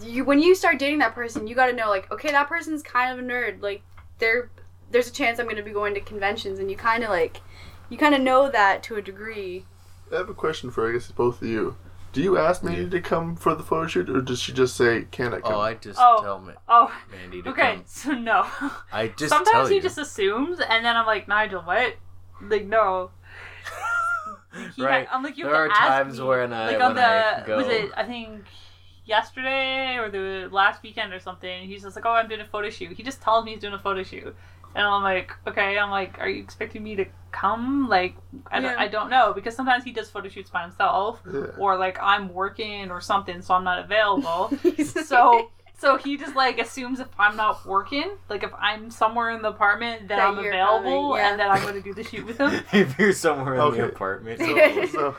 [0.02, 2.84] You when you start dating that person, you got to know like, okay, that person's
[2.84, 3.62] kind of a nerd.
[3.62, 3.82] Like,
[4.20, 4.50] there,
[4.92, 7.42] there's a chance I'm gonna be going to conventions, and you kind of like,
[7.90, 9.66] you kind of know that to a degree.
[10.12, 11.76] I have a question for I guess both of you.
[12.16, 12.90] Do you ask Mandi Yeah.
[12.92, 15.54] to come for the photo shoot, or does she just say, "Can I come"?
[15.54, 16.22] Oh, I just Oh.
[16.22, 17.84] tell Ma- oh, Mandi to okay, come.
[17.86, 18.46] so no.
[18.94, 19.82] I just tell Sometimes he you.
[19.82, 21.96] just assumes, and then I'm like, Nigel, what?
[22.42, 23.12] Like, no.
[24.78, 25.06] He Right.
[25.12, 26.26] I'm like, you have There to are ask times me.
[26.28, 28.46] when I- like on when I the go- was it I think
[29.04, 31.68] yesterday or the last weekend or something.
[31.68, 32.94] He's just like, oh, I'm doing a photo shoot.
[32.96, 34.34] He just tells me he's doing a photo shoot,
[34.76, 35.78] and I'm like, okay.
[35.78, 37.88] I'm like, are you expecting me to come?
[37.90, 38.16] Like,
[38.52, 41.48] I, don't, I don't know because sometimes he does photo shoots by himself, Yeah.
[41.58, 44.52] or like I'm working or something, so I'm not available.
[45.06, 49.42] so so he just like assumes if I'm not working, like if I'm somewhere in
[49.42, 51.32] the apartment, that, That I'm available coming, yeah.
[51.32, 52.64] and that I'm going to do the shoot with him.
[52.74, 53.82] if you're somewhere in Okay.
[53.82, 54.40] the apartment.
[54.40, 54.46] So,
[54.86, 55.16] so, so,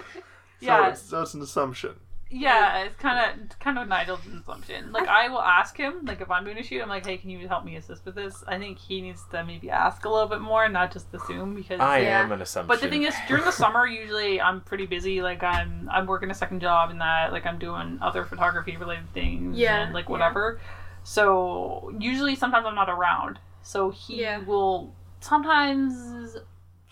[0.61, 0.89] Yeah.
[0.91, 1.95] it's, so it's an assumption.
[2.29, 4.91] Yeah, it's kind of kind of Nigel's assumption.
[4.93, 7.31] Like I will ask him, like if I'm doing a shoot, I'm like, hey, can
[7.31, 8.43] you help me assist with this?
[8.49, 11.55] I think he needs to maybe ask a little bit more, and not just assume
[11.55, 11.79] because.
[11.79, 12.23] I Yeah.
[12.25, 12.67] am an assumption.
[12.67, 15.23] But the thing is, during the summer, usually I'm pretty busy.
[15.23, 17.31] Like I'm I'm working a second job in that.
[17.33, 20.11] Like I'm doing other photography related things Yeah, and like yeah.
[20.13, 20.61] whatever.
[21.05, 23.39] So usually, sometimes I'm not around.
[23.63, 24.39] So he Yeah.
[24.39, 26.37] will sometimes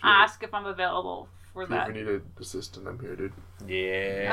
[0.01, 1.83] ask if I'm available for If you that.
[1.89, 3.33] ever need an assistant, I'm here, dude.
[3.67, 4.29] yeah.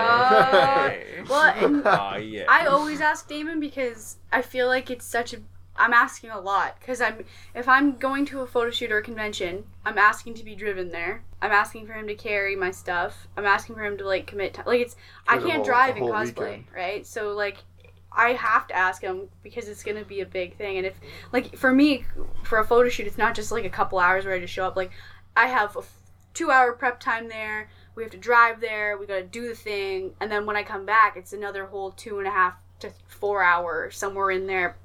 [1.21, 2.45] Uh, well, and oh yeah.
[2.49, 5.39] I always ask Damon because I feel like it's such a
[5.75, 9.03] I'm asking a lot because I'm if I'm going to a photo shoot or a
[9.03, 11.25] convention, I'm asking to be driven there.
[11.41, 13.27] I'm asking for him to carry my stuff.
[13.39, 14.67] I'm asking for him to like commit time.
[14.67, 14.97] Like it's
[15.27, 16.65] I For the can't whole- drive in cosplay, weekend.
[16.75, 17.07] right?
[17.07, 17.59] So like
[18.15, 20.77] I have to ask him because it's gonna be a big thing.
[20.77, 20.95] And if
[21.33, 22.05] like for me
[22.43, 24.67] for a photo shoot, it's not just like a couple hours where I just show
[24.67, 24.77] up.
[24.77, 24.91] Like
[25.35, 25.97] I have a f-
[26.35, 27.71] two hour prep time there.
[27.95, 28.97] We have to drive there.
[28.97, 32.19] We gotta do the thing, and then when I come back, it's another whole two
[32.19, 34.77] and a half to four hour somewhere in there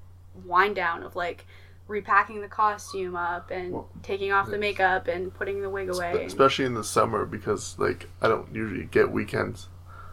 [0.46, 1.46] wind down of like
[1.88, 6.26] repacking the costume up and Well, taking off the makeup and putting the wig away.
[6.26, 9.70] Especially in the summer because like I don't usually get weekends.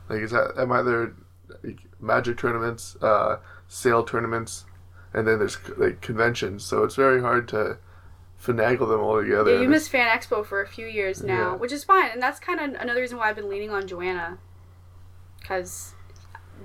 [0.09, 1.15] Like is that I'm either
[1.63, 4.65] like, magic tournaments, uh, sale tournaments,
[5.13, 6.65] and then there's like conventions.
[6.65, 7.79] So it's very hard to
[8.45, 9.51] finagle them all together.
[9.53, 11.57] Yeah, you and missed Fan Expo for a few years now, Yeah.
[11.57, 14.39] which is fine, and that's kind of another reason why I've been leaning on Joanna,
[15.41, 15.95] because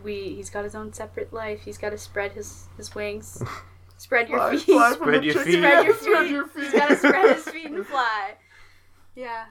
[0.04, 1.62] we he's got his own separate life.
[1.64, 3.42] He's got to spread his his wings,
[3.98, 5.58] spread your Fly- feet, fly Spread your feet.
[5.58, 6.64] spread your Spread your feet.
[6.66, 8.36] He's got to spread his feet and fly.
[9.16, 9.46] Yeah,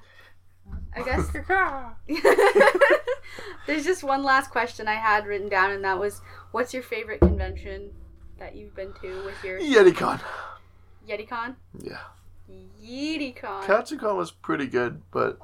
[0.97, 1.29] I guess.
[3.67, 6.21] There's just one last question I had written down, and that was,
[6.53, 7.91] "What's your favorite convention
[8.39, 10.21] that you've been to with your YetiCon.
[11.07, 11.99] YetiCon?" Yeah.
[12.83, 13.65] YetiCon.
[13.65, 15.39] Katsucon was pretty good, but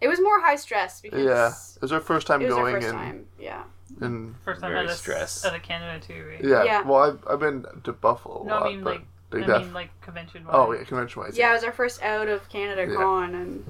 [0.00, 2.74] It was more high stress because yeah, it was our first time it was going
[2.74, 3.26] our first and time.
[3.38, 3.62] Yeah.
[4.00, 5.44] and First time Very at a, stressed.
[5.44, 6.44] at a Canada too, right?
[6.44, 6.64] yeah.
[6.64, 6.82] Yeah.
[6.82, 9.02] Well, I've, I've been to Buffalo a No, lot, I mean like
[9.32, 10.44] I def- mean like convention.
[10.48, 11.36] oh yeah, convention wise.
[11.36, 12.96] Yeah, it was our first out of Canada Yeah.
[12.96, 13.64] con, and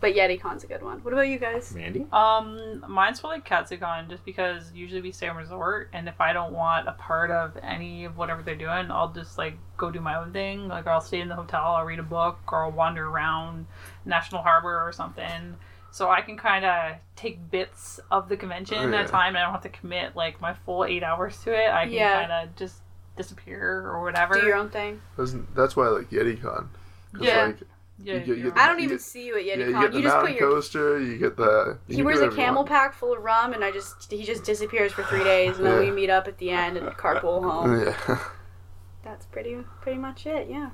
[0.00, 0.98] but YetiCon's a good one.
[1.04, 1.74] What about you guys?
[1.74, 2.06] Mandi.
[2.12, 6.52] Um, mine's probably Katsucon, just because usually we stay in resort, and if I don't
[6.52, 10.16] want a part of any of whatever they're doing, I'll just like go do my
[10.16, 10.68] own thing.
[10.68, 13.66] Like I'll stay in the hotel, I'll read a book, or I'll wander around
[14.04, 15.56] National Harbor or something.
[15.92, 19.38] So I can kind of take bits of the convention Oh, at a time, and
[19.38, 21.68] I don't have to commit like my full eight hours to it.
[21.68, 22.26] I can Yeah.
[22.26, 22.82] kind of just
[23.16, 24.34] disappear or whatever.
[24.40, 25.00] Do your own thing.
[25.16, 26.68] Doesn't- That's why I like YetiCon.
[27.12, 27.46] 'Cause, Yeah.
[27.46, 27.58] Like,
[28.02, 29.66] Yeah, You get- you I don't You even get- see you at Yeah, YetiCon.
[29.66, 30.50] you get the you just put your.
[30.50, 31.00] coaster.
[31.00, 31.78] You get the.
[31.86, 34.92] you He wears a camel pack full of rum, and I just he just disappears
[34.92, 35.80] for three days, and then Yeah.
[35.90, 37.78] we meet up at the end and carpool home.
[37.84, 38.18] Yeah.
[39.04, 40.48] That's pretty pretty much it.
[40.48, 40.70] Yeah.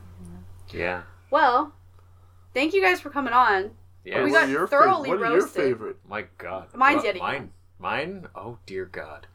[0.70, 1.03] Yeah.
[1.31, 1.72] Well,
[2.55, 3.72] thank you guys for coming on.
[4.05, 4.22] Yeah.
[4.22, 5.57] We got your thoroughly fav- What are roasted.
[5.57, 5.97] your favorite?
[6.09, 6.68] My God.
[6.74, 7.16] Mine's What?
[7.16, 7.18] Yeti.
[7.18, 7.53] Mine.
[7.81, 8.29] Mine.
[8.37, 9.27] Oh dear God.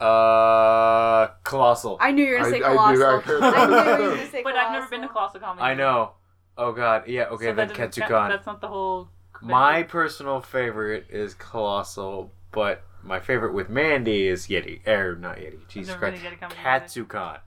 [0.00, 1.96] Uh, colossal.
[2.00, 3.04] I knew you were gonna say I colossal.
[3.04, 5.40] I heard I knew you were gonna say But I've never been to Colossal.
[5.40, 5.62] Colossal Comedy.
[5.62, 6.12] I know.
[6.56, 7.08] Oh God.
[7.08, 7.24] Yeah.
[7.24, 7.46] Okay.
[7.46, 8.28] So then that doesn't Katsucon.
[8.28, 9.08] That's not the whole.
[9.42, 14.86] My personal favorite is colossal, but my favorite with Mandi is Yeti.
[14.86, 15.66] Er, not Yeti.
[15.68, 16.24] Jesus never been Christ.
[16.24, 16.84] to Yeti Comedy either.
[16.86, 17.38] Katsucon.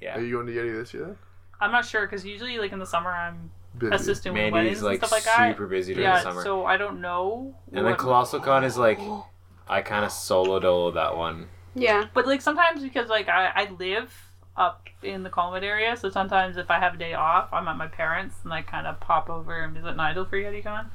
[0.00, 0.18] Yeah.
[0.18, 1.16] Are you going to Yeti this year?
[1.60, 3.94] I'm not sure because usually, like in the summer, I'm Busy.
[3.94, 5.52] assisting with Mandi's weddings like and stuff like that.
[5.52, 6.42] super busy during yeah, the summer.
[6.42, 7.56] so I don't know.
[7.72, 9.00] and then Colossal Con is like,
[9.68, 11.48] I kind of solo dolo that one.
[11.74, 12.06] Yeah.
[12.12, 14.23] But like sometimes because like I, I live
[14.56, 17.76] up in the Collingwood area, so sometimes if I have a day off, I'm at
[17.76, 20.86] my parents and I kind of pop over and visit Nigel for YetiCon.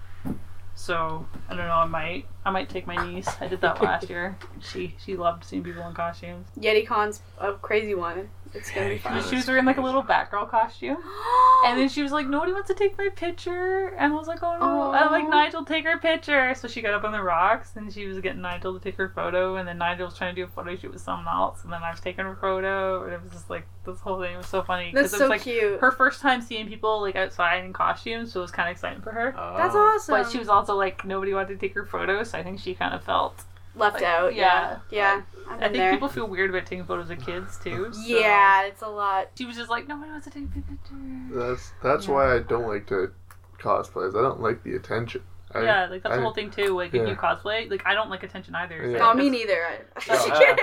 [0.76, 1.74] So I don't know.
[1.74, 3.28] I might I might take my niece.
[3.42, 4.38] I did that last year.
[4.62, 6.48] She she loved seeing people in costumes.
[6.58, 8.30] YetiCon's a crazy one.
[8.54, 9.24] It's gonna be fun.
[9.30, 10.98] She was wearing like a little Batgirl costume,
[11.66, 14.42] and then she was like, "Nobody wants to take my picture," and I was like,
[14.42, 17.76] "Oh no!" I'm like, "Nigel, take her picture." So she got up on the rocks
[17.76, 20.42] and she was getting Nigel to take her photo, and then Nigel was trying to
[20.42, 23.14] do a photo shoot with someone else, and then I was taking her photo, and
[23.14, 25.42] it was just like this whole thing was so funny That's it so was like
[25.42, 25.80] cute.
[25.80, 29.02] her first time seeing people like outside in costumes, so it was kind of exciting
[29.02, 29.36] for her.
[29.38, 29.58] Oh.
[29.58, 29.80] That's Oh.
[29.80, 30.16] awesome.
[30.16, 32.74] But she was also like nobody wanted to take her photo, so I think she
[32.74, 33.44] kind of felt.
[33.80, 34.36] Left like, out.
[34.36, 34.78] Yeah.
[34.92, 35.16] yeah.
[35.18, 35.22] Yeah.
[35.50, 35.92] I've I been think there.
[35.94, 37.90] people feel weird about taking photos of kids too.
[37.92, 39.30] so- Yeah, it's a lot.
[39.36, 40.96] She was just like, nobody wants to take a picture.
[41.32, 42.14] That's that's Yeah.
[42.14, 43.12] why I don't like to
[43.60, 44.16] cosplays.
[44.18, 45.22] I don't like the attention.
[45.56, 46.76] I, yeah, like that's I- the whole thing too.
[46.76, 48.80] Like if you cosplay, like I don't like attention either.
[48.84, 48.98] So, Yeah.
[49.00, 49.66] No, I me neither.
[49.66, 50.56] I- Yeah.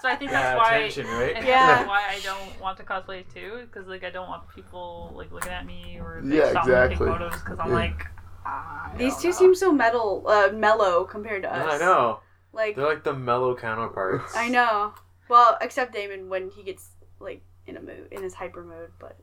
[0.00, 0.76] so I think Yeah, that's why.
[0.76, 1.36] attention, right?
[1.36, 1.66] I Yeah.
[1.66, 5.30] that's why I don't want to cosplay too, because like I don't want people like
[5.32, 7.06] looking at me or like, Yeah, stopping to take exactly.
[7.12, 7.74] photos because I'm Yeah.
[7.74, 8.06] like.
[8.46, 11.74] "Ah, These two know." seem so metal, uh, mellow compared to us.
[11.74, 12.20] I know.
[12.54, 14.34] Like, They're like the mellow counterparts.
[14.36, 14.94] I know.
[15.28, 16.90] Well, except Damon when he gets
[17.20, 19.16] like in a mood, in his hyper mode, but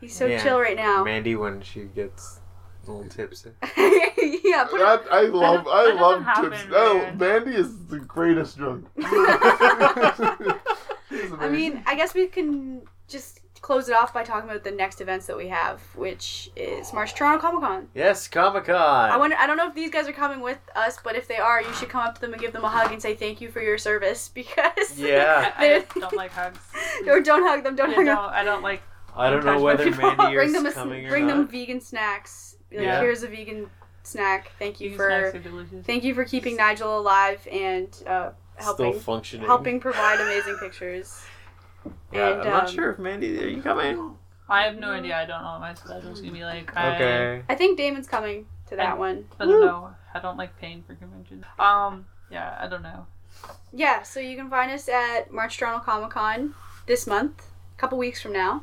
[0.00, 0.42] he's so Yeah.
[0.42, 1.04] chill right now.
[1.04, 2.40] Mandi when she gets
[2.86, 3.50] a little tipsy.
[3.76, 5.64] yeah, put That, I love.
[5.64, 6.64] that I doesn't love happen, tips.
[6.72, 7.12] Oh.
[7.16, 8.86] Mandi is the greatest drunk.
[9.04, 10.58] I
[11.50, 15.24] mean, I guess we can just close it off by talking about the next events
[15.26, 17.88] that we have, which is March Toronto Comic Con.
[17.94, 18.76] yes, Comic Con.
[18.76, 19.36] I wonder.
[19.38, 21.72] I don't know if these guys are coming with us, but if they are, you
[21.74, 23.60] should come up to them and give them a hug and say thank you for
[23.62, 25.52] your service because Yeah.
[25.56, 26.58] I, I don't like hugs.
[27.06, 27.76] or don't hug them.
[27.76, 28.30] Don't I hug don't, them.
[28.32, 28.82] I don't like.
[29.16, 30.12] I don't know Touch whether people.
[30.16, 31.36] Mandi Bring them a, coming or bring not.
[31.36, 32.56] them vegan snacks.
[32.72, 33.00] Like, Yeah.
[33.00, 33.68] Here's a vegan
[34.02, 34.50] snack.
[34.58, 35.86] Thank you These for snacks are delicious.
[35.86, 39.46] thank you for keeping Nigel alive and uh, helping Still functioning.
[39.46, 41.22] helping provide amazing pictures.
[42.12, 43.42] Yeah, and, I'm not um, sure if Mandi.
[43.42, 44.16] Are you coming?
[44.48, 45.16] I have no idea.
[45.16, 46.76] I don't know what my schedule's gonna be like.
[46.76, 47.42] I, Okay.
[47.48, 49.26] I think Damon's coming to that I- one.
[49.40, 49.94] I don't know.
[50.14, 51.44] I don't like paying for conventions.
[51.58, 52.06] Um.
[52.30, 52.56] Yeah.
[52.60, 53.06] I don't know.
[53.72, 56.54] Yeah, so you can find us at March Toronto Comic Con
[56.86, 58.62] this month, a couple weeks from now,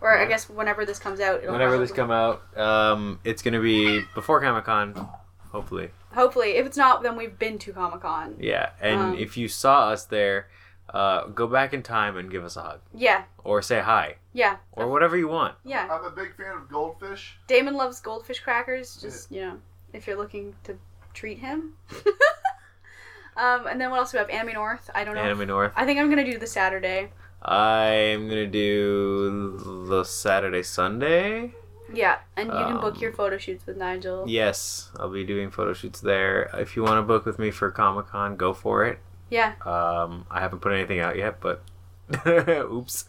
[0.00, 1.42] or I guess whenever this comes out.
[1.42, 5.08] it'll Whenever this come out, um, it's gonna be before Comic Con,
[5.52, 5.90] hopefully.
[6.12, 8.34] Hopefully, if it's not, then we've been to Comic Con.
[8.40, 10.48] Yeah, and Um, if you saw us there,
[10.92, 14.56] uh, go back in time and give us a hug Yeah, or say hi yeah,
[14.72, 15.54] or whatever you want.
[15.64, 15.88] yeah.
[15.90, 17.36] I'm a big fan of goldfish.
[17.46, 18.96] Damon loves goldfish crackers.
[18.96, 19.58] Just you know,
[19.92, 20.76] if you're looking to
[21.14, 21.74] treat him.
[23.36, 24.30] um, and then what else do we have?
[24.30, 24.90] Anime North.
[24.94, 25.20] I don't know.
[25.22, 25.72] Anime North.
[25.76, 27.10] I think I'm gonna do the Saturday.
[27.42, 31.54] I'm gonna do the Saturday Sunday.
[31.92, 34.24] Yeah, and you can book Um, your photo shoots with Nigel.
[34.28, 36.48] Yes, I'll be doing photo shoots there.
[36.54, 39.00] If you want to book with me for Comic Con, go for it.
[39.30, 39.54] Yeah.
[39.64, 41.62] Um, I haven't put anything out yet, but
[42.26, 43.04] oops.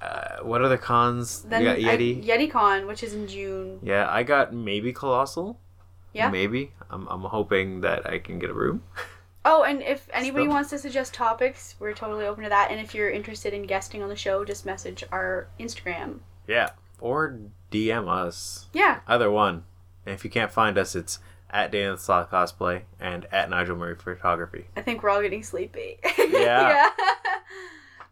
[0.00, 1.42] Uh, what the cons?
[1.42, 2.24] Then you got I- Yeti.
[2.24, 3.78] YetiCon, which is in June.
[3.82, 5.58] yeah, I got maybe Colossal.
[6.12, 6.28] Yeah.
[6.28, 6.72] Maybe.
[6.90, 8.82] I'm, I'm hoping that I can get a room.
[9.44, 10.54] Oh, and if anybody Stuff.
[10.54, 12.70] wants to suggest topics, we're totally open to that.
[12.70, 16.20] And if you're interested in guesting on the show, just message our Instagram.
[16.46, 16.70] Yeah.
[17.00, 17.40] Or
[17.72, 18.66] DM us.
[18.72, 19.64] Yeah, Either one.
[20.06, 21.18] And if you can't find us, it's
[21.52, 24.66] at Dayna the Sloth Cosplay and at Nigel Murray Photography.
[24.76, 25.98] I think we're all getting sleepy.
[26.18, 26.90] Yeah.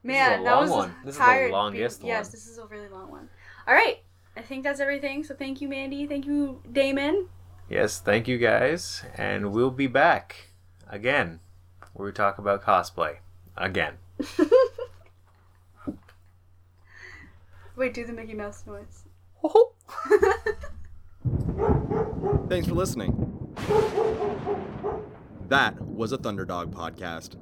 [0.03, 0.95] Man, a that was one.
[1.05, 1.51] This is the tired.
[1.53, 2.33] longest Yes, one.
[2.33, 3.29] this is a really long one.
[3.67, 3.99] All right,
[4.37, 5.25] I think that's everything.
[5.25, 6.07] So thank you, Mandi.
[6.07, 7.29] Thank you, Damon.
[7.69, 9.03] Yes, thank you guys.
[9.17, 10.53] And we'll be back
[10.89, 11.41] again
[11.93, 13.17] where we talk about cosplay.
[13.57, 13.95] Again.
[17.77, 19.05] Wait, do the Mickey Mouse noise.
[22.49, 23.13] Thanks for listening.
[25.49, 27.37] That was a ThunderDog podcast.